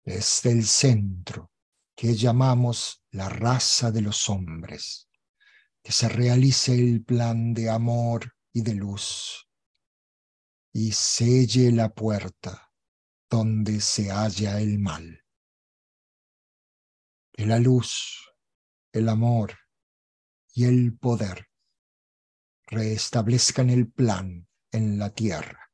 Desde 0.05 0.51
el 0.51 0.65
centro 0.65 1.51
que 1.93 2.15
llamamos 2.15 3.03
la 3.11 3.27
raza 3.27 3.91
de 3.91 4.01
los 4.01 4.29
hombres, 4.29 5.04
que 5.85 5.91
se 5.91 6.09
realice 6.09 6.73
el 6.73 7.05
plan 7.05 7.53
de 7.53 7.69
amor 7.69 8.33
y 8.51 8.63
de 8.63 8.73
luz 8.73 9.47
y 10.73 10.93
selle 10.93 11.71
la 11.71 11.93
puerta 11.93 12.71
donde 13.29 13.79
se 13.81 14.09
halla 14.09 14.59
el 14.59 14.79
mal. 14.79 15.23
Que 17.31 17.45
la 17.45 17.59
luz, 17.59 18.31
el 18.93 19.09
amor 19.09 19.53
y 20.55 20.65
el 20.65 20.97
poder 20.97 21.45
restablezcan 22.65 23.69
el 23.69 23.91
plan 23.91 24.47
en 24.71 24.97
la 24.97 25.13
tierra. 25.13 25.69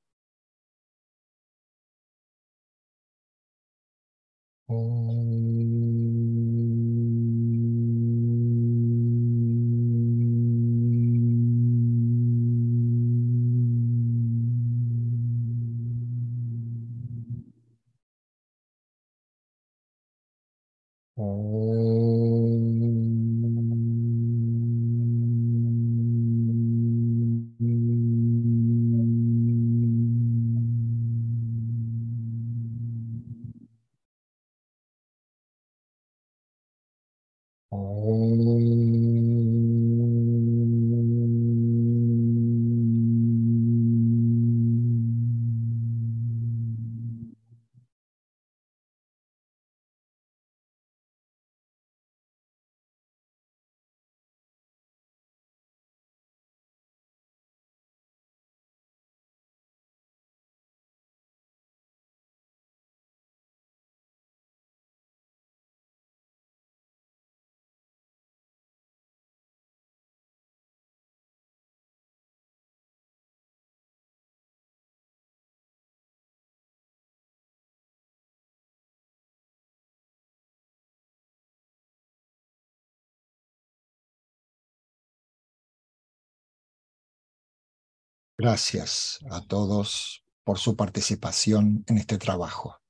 Gracias 88.44 89.20
a 89.30 89.46
todos 89.46 90.26
por 90.44 90.58
su 90.58 90.76
participación 90.76 91.86
en 91.86 92.00
este 92.00 92.18
trabajo. 92.18 92.82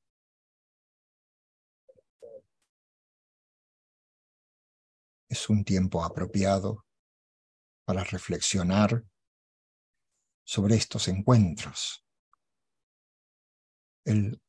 Es 5.28 5.49
un 5.49 5.66
tiempo 5.66 6.06
apropiado 6.06 6.86
para 7.84 8.06
reflexionar 8.06 9.04
sobre 10.45 10.76
estos 10.76 11.10
encuentros. 11.10 12.06
El, 14.06 14.41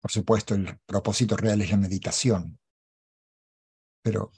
por 0.00 0.10
supuesto, 0.10 0.54
el 0.54 0.80
propósito 0.86 1.36
real 1.36 1.60
es 1.60 1.70
la 1.70 1.76
meditación, 1.76 2.58
pero 4.02 4.32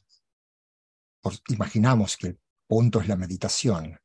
imaginamos 1.46 2.16
que 2.16 2.26
el 2.26 2.40
punto 2.66 3.00
es 3.00 3.06
la 3.06 3.14
meditación. 3.14 4.01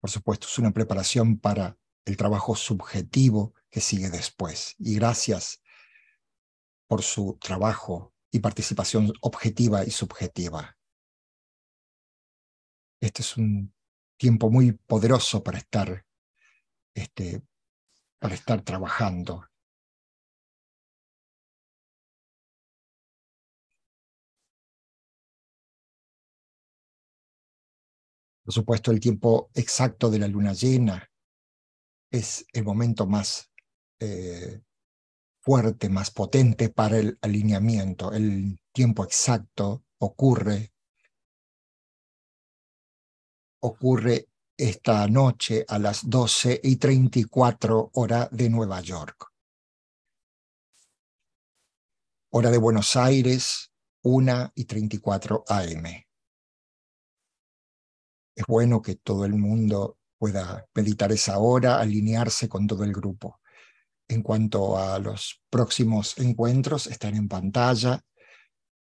Por 0.00 0.10
supuesto, 0.10 0.46
es 0.46 0.58
una 0.58 0.72
preparación 0.72 1.38
para 1.38 1.76
el 2.04 2.16
trabajo 2.16 2.54
subjetivo 2.54 3.54
que 3.70 3.80
sigue 3.80 4.10
después. 4.10 4.74
Y 4.78 4.94
gracias 4.94 5.62
por 6.86 7.02
su 7.02 7.38
trabajo 7.40 8.14
y 8.30 8.38
participación 8.40 9.12
objetiva 9.20 9.84
y 9.84 9.90
subjetiva. 9.90 10.78
Este 13.00 13.22
es 13.22 13.36
un 13.36 13.74
tiempo 14.16 14.50
muy 14.50 14.72
poderoso 14.72 15.42
para 15.42 15.58
estar, 15.58 16.06
este, 16.94 17.42
para 18.18 18.34
estar 18.34 18.62
trabajando 18.62 19.48
Por 28.48 28.54
supuesto, 28.54 28.90
el 28.92 28.98
tiempo 28.98 29.50
exacto 29.52 30.08
de 30.08 30.18
la 30.18 30.26
luna 30.26 30.54
llena 30.54 31.06
es 32.10 32.46
el 32.54 32.64
momento 32.64 33.06
más 33.06 33.50
eh, 34.00 34.62
fuerte, 35.38 35.90
más 35.90 36.10
potente 36.10 36.70
para 36.70 36.96
el 36.96 37.18
alineamiento. 37.20 38.10
El 38.10 38.58
tiempo 38.72 39.04
exacto 39.04 39.84
ocurre, 39.98 40.72
ocurre 43.60 44.30
esta 44.56 45.06
noche 45.08 45.66
a 45.68 45.78
las 45.78 46.08
12 46.08 46.58
y 46.64 46.76
34 46.76 47.90
hora 47.92 48.30
de 48.32 48.48
Nueva 48.48 48.80
York. 48.80 49.26
Hora 52.30 52.50
de 52.50 52.56
Buenos 52.56 52.96
Aires, 52.96 53.70
1 54.04 54.52
y 54.54 54.64
34 54.64 55.44
AM 55.46 56.07
es 58.38 58.46
bueno 58.46 58.80
que 58.80 58.94
todo 58.94 59.24
el 59.24 59.34
mundo 59.34 59.98
pueda 60.16 60.64
meditar 60.72 61.10
esa 61.10 61.38
hora, 61.38 61.80
alinearse 61.80 62.48
con 62.48 62.68
todo 62.68 62.84
el 62.84 62.92
grupo. 62.92 63.40
En 64.06 64.22
cuanto 64.22 64.78
a 64.78 65.00
los 65.00 65.42
próximos 65.50 66.16
encuentros, 66.18 66.86
están 66.86 67.16
en 67.16 67.26
pantalla. 67.26 68.00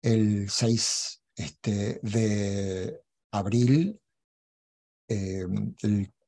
el 0.03 0.49
6 0.51 1.23
este, 1.35 1.99
de 2.03 3.01
abril. 3.31 3.99
Eh, 5.07 5.47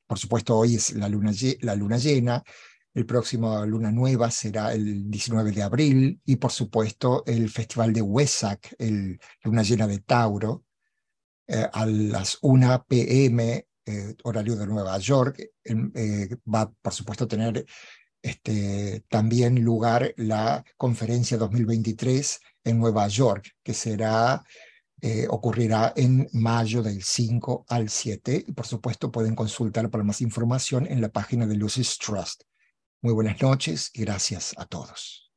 por 0.07 0.17
supuesto, 0.17 0.57
hoy 0.57 0.75
es 0.75 0.93
la 0.93 1.07
luna, 1.07 1.31
la 1.61 1.75
luna 1.75 1.97
llena. 1.97 2.43
El 2.91 3.05
próximo 3.05 3.63
luna 3.67 3.91
nueva 3.91 4.31
será 4.31 4.73
el 4.73 5.11
19 5.11 5.51
de 5.51 5.61
abril 5.61 6.21
y 6.25 6.37
por 6.37 6.51
supuesto 6.51 7.23
el 7.27 7.51
festival 7.51 7.93
de 7.93 8.01
Wesak, 8.01 8.75
el 8.79 9.19
luna 9.43 9.61
llena 9.61 9.85
de 9.85 9.99
Tauro, 9.99 10.65
eh, 11.53 11.67
a 11.73 11.85
las 11.85 12.37
1 12.41 12.85
pm, 12.87 13.67
eh, 13.85 14.15
horario 14.23 14.55
de 14.55 14.65
Nueva 14.65 14.97
York. 14.99 15.37
va, 16.45 16.71
por 16.81 16.93
supuesto, 16.93 17.25
a 17.25 17.27
tener 17.27 17.65
este, 18.21 19.03
también 19.09 19.61
lugar 19.61 20.13
la 20.15 20.63
conferencia 20.77 21.37
2023 21.37 22.39
en 22.63 22.79
Nueva 22.79 23.05
York, 23.09 23.51
que 23.63 23.73
será, 23.73 24.43
eh, 25.01 25.27
ocurrirá 25.29 25.91
en 25.97 26.29
mayo 26.31 26.83
del 26.83 27.03
5 27.03 27.65
al 27.67 27.89
7. 27.89 28.45
Y 28.47 28.51
por 28.53 28.65
supuesto 28.65 29.11
pueden 29.11 29.35
consultar 29.35 29.89
para 29.89 30.05
más 30.05 30.21
información 30.21 30.87
en 30.87 31.01
la 31.01 31.09
página 31.09 31.47
de 31.47 31.55
Lucis 31.55 31.97
Trust. 31.97 32.43
Muy 33.01 33.13
buenas 33.13 33.41
noches 33.41 33.89
y 33.93 34.01
gracias 34.01 34.53
a 34.57 34.65
todos. 34.65 35.30